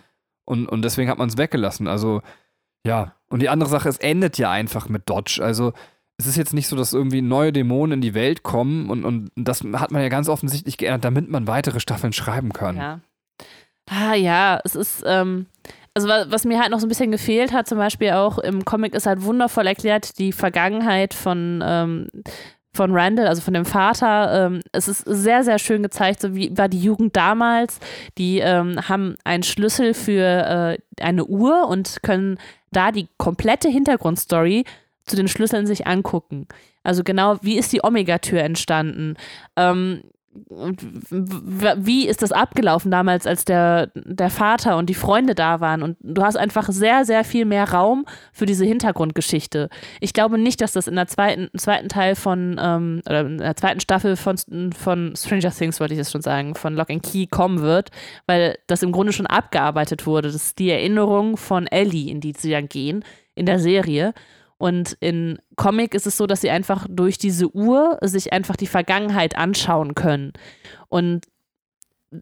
[0.46, 1.88] Und, und deswegen hat man es weggelassen.
[1.88, 2.22] Also,
[2.86, 3.14] ja.
[3.28, 5.40] Und die andere Sache, es endet ja einfach mit Dodge.
[5.42, 5.72] Also,
[6.20, 9.30] es ist jetzt nicht so, dass irgendwie neue Dämonen in die Welt kommen und, und
[9.36, 12.76] das hat man ja ganz offensichtlich geändert, damit man weitere Staffeln schreiben kann.
[12.76, 13.00] Ja.
[13.88, 15.46] Ah, ja, es ist, ähm,
[15.94, 18.94] also was mir halt noch so ein bisschen gefehlt hat, zum Beispiel auch im Comic
[18.94, 22.08] ist halt wundervoll erklärt die Vergangenheit von, ähm,
[22.72, 24.46] von Randall, also von dem Vater.
[24.46, 27.80] Ähm, es ist sehr, sehr schön gezeigt, so wie war die Jugend damals.
[28.18, 32.38] Die ähm, haben einen Schlüssel für äh, eine Uhr und können
[32.70, 34.64] da die komplette Hintergrundstory
[35.10, 36.46] zu den Schlüsseln sich angucken.
[36.82, 39.16] Also genau, wie ist die Omega-Tür entstanden?
[39.56, 40.02] Ähm,
[40.32, 45.82] wie ist das abgelaufen damals, als der, der Vater und die Freunde da waren?
[45.82, 49.68] Und du hast einfach sehr, sehr viel mehr Raum für diese Hintergrundgeschichte.
[49.98, 53.56] Ich glaube nicht, dass das in der zweiten, zweiten Teil von, ähm, oder in der
[53.56, 54.36] zweiten Staffel von,
[54.72, 57.90] von Stranger Things, wollte ich jetzt schon sagen, von Lock and Key kommen wird,
[58.26, 60.28] weil das im Grunde schon abgearbeitet wurde.
[60.28, 63.04] Das ist die Erinnerung von Ellie, in die sie dann gehen,
[63.34, 64.14] in der Serie.
[64.60, 68.66] Und in Comic ist es so, dass sie einfach durch diese Uhr sich einfach die
[68.66, 70.34] Vergangenheit anschauen können.
[70.90, 71.24] Und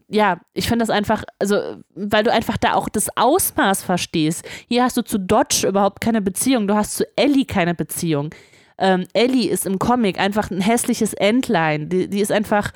[0.07, 4.47] ja, ich finde das einfach, also, weil du einfach da auch das Ausmaß verstehst.
[4.69, 8.29] Hier hast du zu Dodge überhaupt keine Beziehung, du hast zu Ellie keine Beziehung.
[8.77, 11.89] Ähm, Ellie ist im Comic einfach ein hässliches Entlein.
[11.89, 12.71] Die, die ist einfach,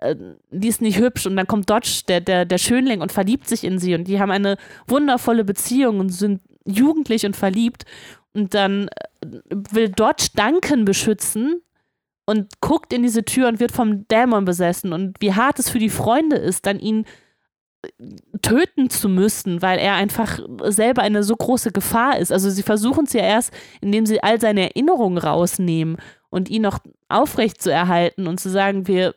[0.00, 0.14] äh,
[0.50, 3.64] die ist nicht hübsch und dann kommt Dodge, der, der, der Schönling, und verliebt sich
[3.64, 7.86] in sie und die haben eine wundervolle Beziehung und sind jugendlich und verliebt
[8.36, 8.88] und dann
[9.20, 9.40] äh,
[9.72, 11.62] will Dodge Duncan beschützen
[12.26, 14.92] und guckt in diese Tür und wird vom Dämon besessen.
[14.92, 17.06] Und wie hart es für die Freunde ist, dann ihn
[17.82, 17.88] äh,
[18.42, 22.30] töten zu müssen, weil er einfach selber eine so große Gefahr ist.
[22.30, 25.96] Also sie versuchen es ja erst, indem sie all seine Erinnerungen rausnehmen
[26.28, 29.14] und ihn noch aufrecht zu erhalten und zu sagen, wir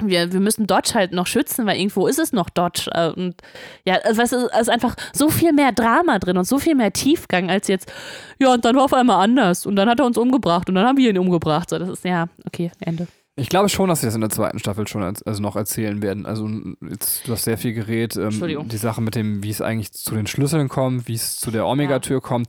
[0.00, 2.90] wir, wir müssen Dodge halt noch schützen, weil irgendwo ist es noch Dodge.
[2.92, 3.36] Äh, und
[3.84, 7.50] ja, also, es ist einfach so viel mehr Drama drin und so viel mehr Tiefgang
[7.50, 7.92] als jetzt,
[8.38, 10.86] ja, und dann war auf einmal anders und dann hat er uns umgebracht und dann
[10.86, 11.70] haben wir ihn umgebracht.
[11.70, 13.06] So, das ist, ja, okay, Ende.
[13.36, 16.02] Ich glaube schon, dass sie das in der zweiten Staffel schon als, also noch erzählen
[16.02, 16.26] werden.
[16.26, 16.48] Also
[16.88, 18.16] jetzt, du hast sehr viel geredet.
[18.16, 21.50] Ähm, die Sache mit dem, wie es eigentlich zu den Schlüsseln kommt, wie es zu
[21.50, 22.20] der Omega-Tür ja.
[22.20, 22.48] kommt.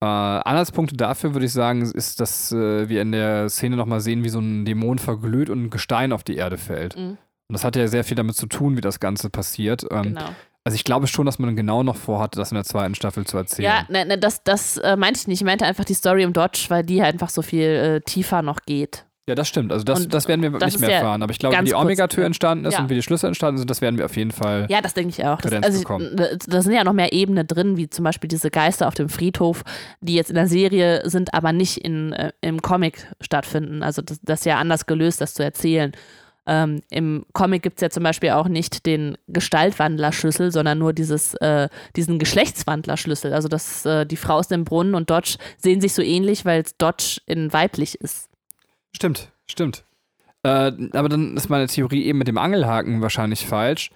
[0.00, 4.24] Äh, Anhaltspunkte dafür würde ich sagen, ist, dass äh, wir in der Szene nochmal sehen,
[4.24, 6.96] wie so ein Dämon verglüht und ein Gestein auf die Erde fällt.
[6.96, 7.18] Mhm.
[7.48, 9.84] Und das hat ja sehr viel damit zu tun, wie das Ganze passiert.
[9.90, 10.28] Ähm, Genau.
[10.64, 13.38] Also ich glaube schon, dass man genau noch vorhatte, das in der zweiten Staffel zu
[13.38, 13.64] erzählen.
[13.64, 15.40] Ja, ne, ne, das, das äh, meinte ich nicht.
[15.40, 18.42] Ich meinte einfach die Story um Dodge, weil die halt einfach so viel äh, tiefer
[18.42, 19.06] noch geht.
[19.28, 19.72] Ja, das stimmt.
[19.72, 21.22] Also das, Und das werden wir nicht mehr erfahren.
[21.22, 22.26] Aber ich glaube, wie die Omega-Tür ja.
[22.26, 22.80] entstanden ist Ja.
[22.80, 24.66] und wie die Schlüssel entstanden sind, das werden wir auf jeden Fall.
[24.70, 25.38] Ja, das denke ich auch.
[25.42, 26.16] Das, also, bekommen.
[26.46, 29.64] da sind ja noch mehr Ebenen drin, wie zum Beispiel diese Geister auf dem Friedhof,
[30.00, 33.82] die jetzt in der Serie sind, aber nicht in, äh, im Comic stattfinden.
[33.82, 35.92] Also das, das ist ja anders gelöst, das zu erzählen.
[36.46, 41.34] Ähm, Im Comic gibt es ja zum Beispiel auch nicht den Gestaltwandlerschlüssel, sondern nur dieses,
[41.34, 43.34] äh, diesen Geschlechtswandlerschlüssel.
[43.34, 46.64] Also dass äh, die Frau aus dem Brunnen und Dodge sehen sich so ähnlich, weil
[46.78, 48.27] Dodge in weiblich ist.
[48.94, 49.84] Stimmt, stimmt.
[50.42, 53.90] Äh, aber dann ist meine Theorie eben mit dem Angelhaken wahrscheinlich falsch,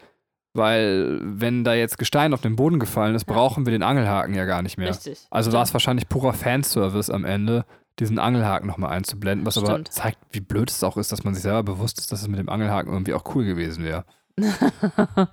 [0.55, 3.35] weil wenn da jetzt Gestein auf den Boden gefallen ist, Ja.
[3.35, 4.91] brauchen wir den Angelhaken ja gar nicht mehr.
[4.91, 5.21] Richtig.
[5.31, 7.65] Also war es wahrscheinlich purer Fanservice am Ende,
[7.99, 9.93] diesen Angelhaken nochmal einzublenden, was aber Stimmt.
[9.93, 12.39] zeigt, wie blöd es auch ist, dass man sich selber bewusst ist, dass es mit
[12.39, 14.05] dem Angelhaken irgendwie auch cool gewesen wäre.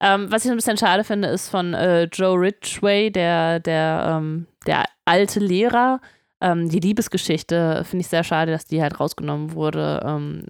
[0.00, 4.46] ähm, was ich ein bisschen schade finde, ist von äh, Joe Ridgway, der, der, ähm,
[4.66, 6.00] der alte Lehrer.
[6.40, 10.02] Ähm, die Liebesgeschichte finde ich sehr schade, dass die halt rausgenommen wurde.
[10.04, 10.44] Ähm,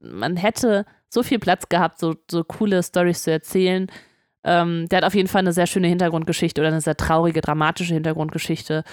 [0.00, 3.88] man hätte so viel Platz gehabt, so, so coole Stories zu erzählen.
[4.42, 7.94] Ähm, der hat auf jeden Fall eine sehr schöne Hintergrundgeschichte oder eine sehr traurige, dramatische
[7.94, 8.84] Hintergrundgeschichte.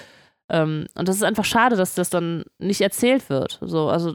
[0.48, 3.58] Ähm, und das ist einfach schade, dass das dann nicht erzählt wird.
[3.60, 4.14] So, also,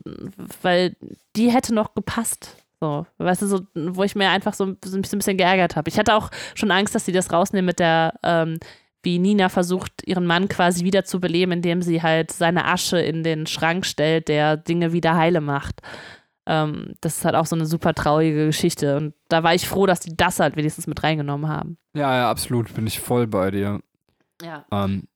[0.62, 0.96] weil
[1.36, 2.56] die hätte noch gepasst.
[2.80, 5.90] So, weißt du, so, wo ich mir einfach so, so ein bisschen geärgert habe.
[5.90, 8.60] Ich hatte auch schon Angst, dass sie das rausnehmen mit der, ähm,
[9.04, 13.24] wie Nina versucht, ihren Mann quasi wieder zu beleben, indem sie halt seine Asche in
[13.24, 15.82] den Schrank stellt, der Dinge wieder heile macht.
[16.46, 18.98] Ähm, das ist halt auch so eine super traurige Geschichte.
[18.98, 21.78] Und da war ich froh, dass die das halt wenigstens mit reingenommen haben.
[21.94, 23.82] Ja, ja, absolut, bin ich voll bei dir.
[24.42, 24.66] Ja.
[24.72, 25.08] Ähm,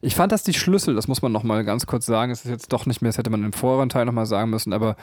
[0.00, 2.72] ich fand, dass die Schlüssel, das muss man nochmal ganz kurz sagen, es ist jetzt
[2.72, 4.96] doch nicht mehr, das hätte man im vorherigen Teil nochmal sagen müssen, aber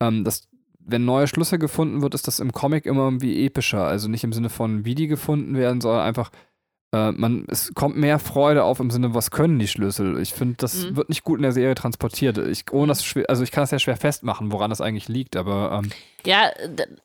[0.00, 3.84] ähm, das, wenn neue Schlüssel gefunden wird, ist das im Comic immer irgendwie epischer.
[3.84, 6.30] Also nicht im Sinne von, wie die gefunden werden, sondern einfach,
[6.92, 10.20] äh, man, es kommt mehr Freude auf im Sinne, was können die Schlüssel?
[10.20, 10.96] Ich finde, das Mhm.
[10.96, 12.38] wird nicht gut in der Serie transportiert.
[12.38, 15.36] Ich, ohne das schwer, also ich kann das ja schwer festmachen, woran das eigentlich liegt,
[15.36, 15.90] aber ähm,
[16.26, 16.50] Ja,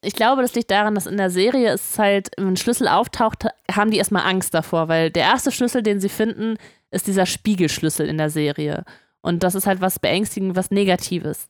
[0.02, 3.46] ich glaube, das liegt daran, dass in der Serie ist halt, wenn ein Schlüssel auftaucht,
[3.72, 6.56] haben die erstmal Angst davor, weil der erste Schlüssel, den sie finden,
[6.92, 8.86] ist dieser Spiegelschlüssel in der Serie.
[9.22, 11.48] Und das ist halt was beängstigend, was Negatives.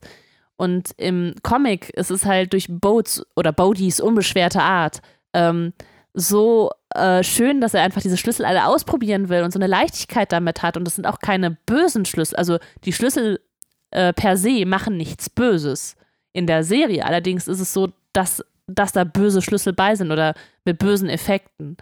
[0.57, 5.01] Und im Comic ist es halt durch Boats oder Bodys unbeschwerte Art
[5.33, 5.73] ähm,
[6.15, 10.31] so äh, schön, dass er einfach diese Schlüssel alle ausprobieren will und so eine Leichtigkeit
[10.31, 10.77] damit hat.
[10.77, 12.37] Und das sind auch keine bösen Schlüssel.
[12.37, 13.41] Also die Schlüssel
[13.91, 15.97] äh, per se machen nichts Böses
[16.31, 17.05] in der Serie.
[17.05, 21.77] Allerdings ist es so, dass, dass da böse Schlüssel bei sind oder mit bösen Effekten.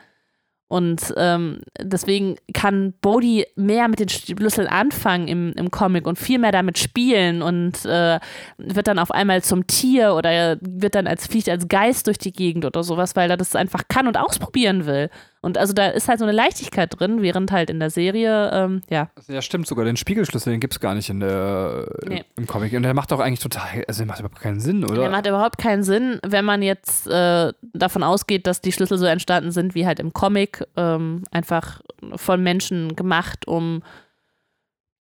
[0.73, 6.39] Und ähm, deswegen kann Bodhi mehr mit den Schlüsseln anfangen im, im Comic und viel
[6.39, 8.19] mehr damit spielen und äh,
[8.57, 12.33] wird dann auf einmal zum Tier oder wird dann als fliegt als Geist durch die
[12.33, 15.11] Gegend oder sowas, weil er das einfach kann und ausprobieren will.
[15.43, 18.81] Und also da ist halt so eine Leichtigkeit drin, während halt in der Serie, ähm,
[18.89, 19.83] ja, ja, stimmt sogar.
[19.83, 22.23] Den Spiegelschlüssel, den gibt es gar nicht in der, Nee.
[22.37, 22.71] im Comic.
[22.73, 25.01] Und der macht doch eigentlich total, also der macht überhaupt keinen Sinn, oder?
[25.01, 29.05] Der macht überhaupt keinen Sinn, wenn man jetzt äh, davon ausgeht, dass die Schlüssel so
[29.05, 31.81] entstanden sind wie halt im Comic, ähm, einfach
[32.15, 33.83] von Menschen gemacht, um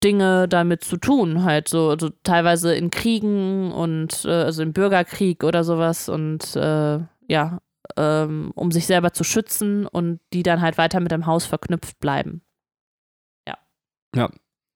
[0.04, 5.44] Dinge damit zu tun, halt so, also teilweise in Kriegen und äh, also im Bürgerkrieg
[5.44, 7.60] oder sowas und äh, ja,
[7.98, 12.00] ähm, um sich selber zu schützen und die dann halt weiter mit dem Haus verknüpft
[12.00, 12.42] bleiben.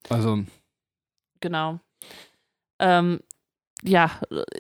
[0.10, 0.44] also,
[1.42, 1.80] Genau.
[2.80, 3.20] Ähm,
[3.84, 4.12] ja,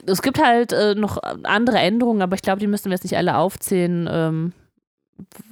[0.06, 3.18] es gibt halt äh, noch andere Änderungen, aber ich glaube, die müssen wir jetzt nicht
[3.18, 4.08] alle aufzählen.
[4.10, 4.54] Ähm,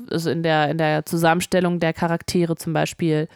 [0.10, 3.28] also in der, in der Zusammenstellung der Charaktere zum Beispiel.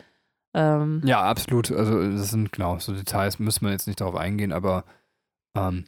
[0.53, 1.71] Ähm, ja, absolut.
[1.71, 4.83] Also, das sind, genau, so Details müssen wir jetzt nicht darauf eingehen, aber
[5.55, 5.85] ähm,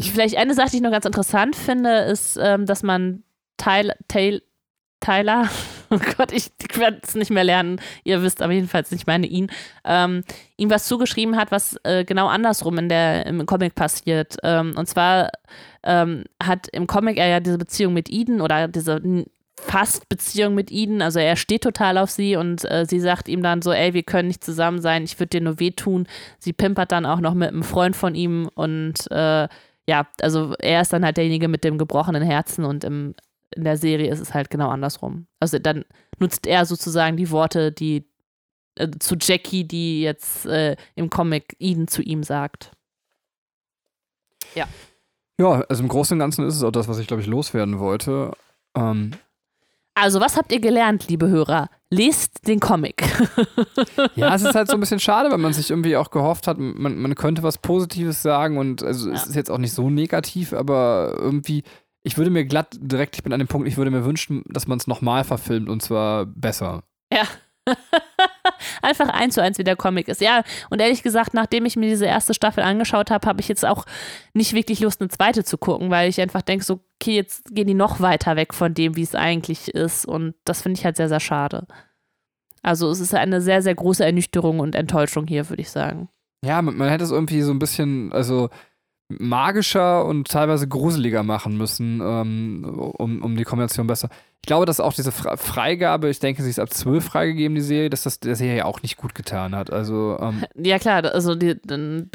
[0.00, 3.22] Vielleicht eine Sache, die ich noch ganz interessant finde, ist, ähm, dass man
[3.56, 3.94] Tyler,
[5.00, 5.48] Tyler,
[5.90, 9.26] oh Gott, ich, ich werde es nicht mehr lernen, ihr wisst aber jedenfalls nicht meine
[9.26, 9.50] ihn,
[9.84, 10.24] ähm,
[10.56, 14.36] ihm was zugeschrieben hat, was äh, genau andersrum in der, im Comic passiert.
[14.42, 15.30] Ähm, und zwar
[15.82, 19.00] ähm, hat im Comic er ja diese Beziehung mit Eden oder diese
[19.60, 23.42] fast Beziehung mit Eden, also er steht total auf sie und äh, sie sagt ihm
[23.42, 26.08] dann so, ey, wir können nicht zusammen sein, ich würde dir nur wehtun.
[26.38, 29.48] Sie pimpert dann auch noch mit einem Freund von ihm und äh,
[29.88, 33.14] ja, also er ist dann halt derjenige mit dem gebrochenen Herzen und im,
[33.54, 35.26] in der Serie ist es halt genau andersrum.
[35.40, 35.84] Also dann
[36.18, 38.04] nutzt er sozusagen die Worte, die
[38.76, 42.72] äh, zu Jackie, die jetzt äh, im Comic Eden zu ihm sagt.
[45.38, 47.78] ja, also im Großen und Ganzen ist es auch das, was ich, glaube ich, loswerden
[47.78, 48.32] wollte.
[48.76, 49.12] Ähm,
[49.94, 51.68] Also, was habt ihr gelernt, liebe Hörer?
[51.92, 53.04] lest den Comic.
[54.16, 56.58] ja, es ist halt so ein bisschen schade, weil man sich irgendwie auch gehofft hat,
[56.58, 59.14] man, man könnte was Positives sagen und also ja.
[59.14, 61.62] es ist jetzt auch nicht so negativ, aber irgendwie,
[62.02, 64.66] ich würde mir glatt direkt, ich bin an dem Punkt, ich würde mir wünschen, dass
[64.66, 66.82] man es nochmal verfilmt und zwar besser.
[67.12, 67.24] Ja.
[68.82, 70.20] Einfach eins zu eins, wie der Comic ist.
[70.20, 73.64] Ja, und ehrlich gesagt, nachdem ich mir diese erste Staffel angeschaut habe, habe ich jetzt
[73.64, 73.84] auch
[74.34, 77.66] nicht wirklich Lust, eine zweite zu gucken, weil ich einfach denke, so, okay, jetzt gehen
[77.66, 80.04] die noch weiter weg von dem, wie es eigentlich ist.
[80.04, 81.66] Und das finde ich halt sehr, sehr schade.
[82.62, 86.08] Also es ist eine sehr, sehr große Ernüchterung und Enttäuschung hier, würde ich sagen.
[86.44, 88.50] Ja, man, man hätte es irgendwie so ein bisschen, also
[89.18, 94.08] magischer und teilweise gruseliger machen müssen, ähm, um, um die Kombination besser.
[94.40, 97.90] Ich glaube, dass auch diese Freigabe, ich denke, sie ist ab 12 freigegeben, die Serie,
[97.90, 99.72] dass das der Serie auch nicht gut getan hat.
[99.72, 101.56] Also, ähm ja, klar, also der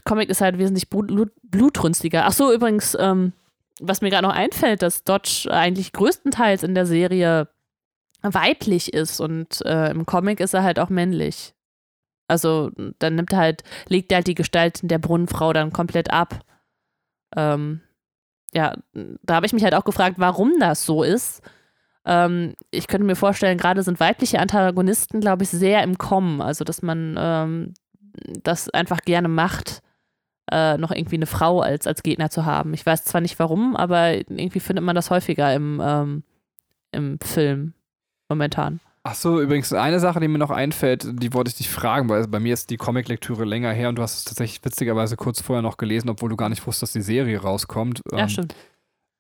[0.03, 2.25] Comic ist halt wesentlich blut, blutrünstiger.
[2.25, 3.31] Ach so, übrigens, ähm,
[3.79, 7.47] was mir gerade noch einfällt, dass Dodge eigentlich größtenteils in der Serie
[8.21, 11.53] weiblich ist und äh, im Comic ist er halt auch männlich.
[12.27, 16.41] Also dann nimmt halt, legt er halt die Gestalt der Brunnenfrau dann komplett ab.
[17.35, 17.81] Ähm,
[18.53, 21.41] ja, da habe ich mich halt auch gefragt, warum das so ist.
[22.05, 26.41] Ähm, ich könnte mir vorstellen, gerade sind weibliche Antagonisten, glaube ich, sehr im Kommen.
[26.41, 27.73] Also, dass man ähm,
[28.43, 29.81] das einfach gerne macht,
[30.49, 32.73] äh, noch irgendwie eine Frau als, als Gegner zu haben.
[32.73, 36.23] Ich weiß zwar nicht warum, aber irgendwie findet man das häufiger im, ähm,
[36.91, 37.73] im Film
[38.29, 38.79] momentan.
[39.09, 42.27] Ach so, übrigens eine Sache, die mir noch einfällt, die wollte ich dich fragen, weil
[42.27, 45.61] bei mir ist die Comic-Lektüre länger her und du hast es tatsächlich witzigerweise kurz vorher
[45.61, 48.01] noch gelesen, obwohl du gar nicht wusstest, dass die Serie rauskommt.
[48.11, 48.55] Ja, ähm, stimmt.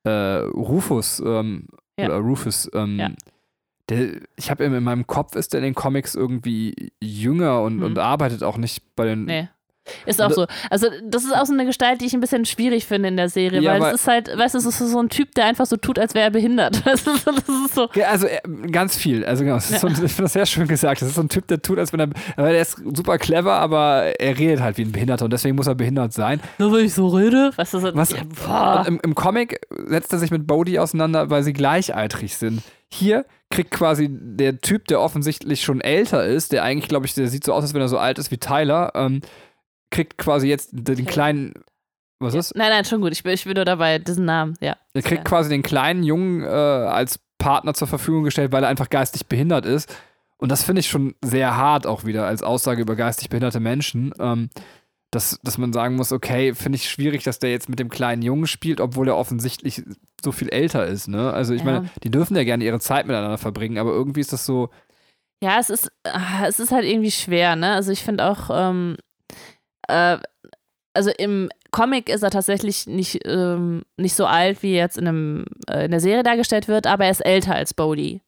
[0.03, 1.67] Äh, Rufus, ähm,
[1.97, 2.07] ja.
[2.07, 3.11] oder Rufus, ähm, ja.
[3.87, 7.83] der, ich habe in meinem Kopf ist der in den Comics irgendwie jünger und, mhm.
[7.83, 9.47] und arbeitet auch nicht bei den nee.
[10.05, 10.45] Ist auch so.
[10.69, 13.29] Also, das ist auch so eine Gestalt, die ich ein bisschen schwierig finde in der
[13.29, 15.65] Serie, ja, weil es ist halt, weißt du, es ist so ein Typ, der einfach
[15.65, 16.81] so tut, als wäre er behindert.
[16.85, 17.89] Das ist, das ist so.
[18.07, 18.27] Also,
[18.71, 19.25] ganz viel.
[19.25, 19.61] Also, genau, ja.
[19.61, 21.01] so, ich finde das sehr schön gesagt.
[21.01, 23.53] Das ist so ein Typ, der tut, als wenn er, weil er ist super clever,
[23.53, 26.39] aber er redet halt wie ein Behinderter und deswegen muss er behindert sein.
[26.57, 27.51] Nur weil ich so rede?
[27.55, 31.43] Weißt du, so, Was, ja, im, Im Comic setzt er sich mit Bodhi auseinander, weil
[31.43, 32.61] sie gleichaltrig sind.
[32.89, 37.27] Hier kriegt quasi der Typ, der offensichtlich schon älter ist, der eigentlich, glaube ich, der
[37.27, 39.21] sieht so aus, als wenn er so alt ist wie Tyler, ähm,
[39.91, 41.53] kriegt quasi jetzt den kleinen.
[42.19, 42.55] Was ist?
[42.55, 43.11] Nein, nein, schon gut.
[43.11, 44.75] Ich bin, ich bin nur dabei, diesen Namen, ja.
[44.93, 48.89] Er kriegt quasi den kleinen Jungen äh, als Partner zur Verfügung gestellt, weil er einfach
[48.89, 49.95] geistig behindert ist.
[50.37, 54.13] Und das finde ich schon sehr hart auch wieder als Aussage über geistig behinderte Menschen.
[54.19, 54.49] Ähm,
[55.11, 58.21] dass, dass man sagen muss, okay, finde ich schwierig, dass der jetzt mit dem kleinen
[58.21, 59.83] Jungen spielt, obwohl er offensichtlich
[60.21, 61.07] so viel älter ist.
[61.07, 61.31] Ne?
[61.31, 61.65] Also ich ja.
[61.65, 64.69] meine, die dürfen ja gerne ihre Zeit miteinander verbringen, aber irgendwie ist das so.
[65.41, 67.73] Ja, es ist, ah, es ist halt irgendwie schwer, ne?
[67.73, 68.97] Also ich finde auch, ähm,
[69.87, 70.17] äh,
[70.93, 75.45] also im Comic ist er tatsächlich nicht, ähm, nicht so alt, wie jetzt in, einem,
[75.69, 78.21] äh, in der Serie dargestellt wird, aber er ist älter als Bodhi.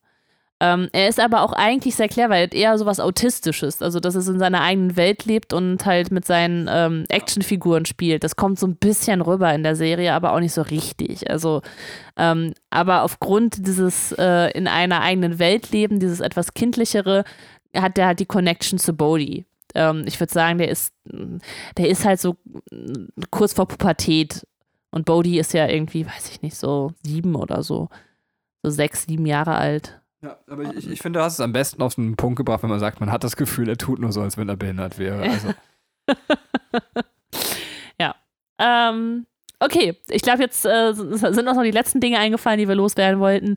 [0.62, 4.02] Ähm, er ist aber auch eigentlich sehr clever, er hat eher so was Autistisches, also
[4.02, 8.26] dass er in seiner eigenen Welt lebt und halt mit seinen ähm, Actionfiguren spielt.
[8.26, 11.30] Das kommt so ein bisschen rüber in der Serie, aber auch nicht so richtig.
[11.32, 11.62] Also,
[12.18, 17.24] ähm, aber aufgrund dieses äh, in einer eigenen Welt leben, dieses etwas kindlichere,
[17.76, 19.46] hat er halt die Connection zu Bodhi
[19.76, 20.94] ähm, ich würde sagen, der ist,
[21.78, 22.38] der ist halt so
[23.32, 24.46] kurz vor Pubertät.
[24.92, 27.90] Und Bodhi ist ja irgendwie, weiß ich nicht, so sieben oder so.
[28.64, 30.02] So sechs, sieben Jahre alt.
[30.22, 32.70] Ja, aber ich, ich finde, du hast es am besten auf den Punkt gebracht, wenn
[32.70, 35.22] man sagt, man hat das Gefühl, er tut nur so, als wenn er behindert wäre.
[35.22, 35.54] Also.
[38.00, 38.16] ja.
[38.58, 39.28] Ähm,
[39.62, 43.20] Okay, ich glaube, jetzt äh, sind uns noch die letzten Dinge eingefallen, die wir loswerden
[43.20, 43.56] wollten.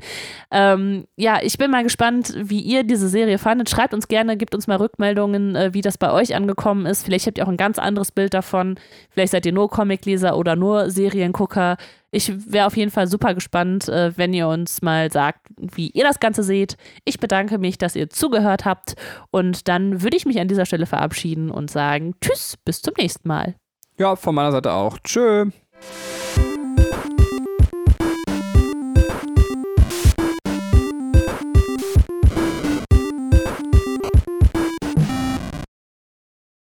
[0.50, 3.70] Ähm, ja, ich bin mal gespannt, wie ihr diese Serie fandet.
[3.70, 7.04] Schreibt uns gerne, gebt uns mal Rückmeldungen, äh, wie das bei euch angekommen ist.
[7.04, 8.80] Vielleicht habt ihr auch ein ganz anderes Bild davon.
[9.10, 11.76] Vielleicht seid ihr nur Comicleser oder nur Seriengucker.
[12.10, 16.02] Ich wäre auf jeden Fall super gespannt, äh, wenn ihr uns mal sagt, wie ihr
[16.02, 16.76] das Ganze seht.
[17.04, 18.96] Ich bedanke mich, dass ihr zugehört habt.
[19.30, 23.28] Und dann würde ich mich an dieser Stelle verabschieden und sagen Tschüss, bis zum nächsten
[23.28, 23.54] Mal.
[23.98, 24.98] Ja, von meiner Seite auch.
[24.98, 25.46] Tschö.
[25.84, 26.21] Thank you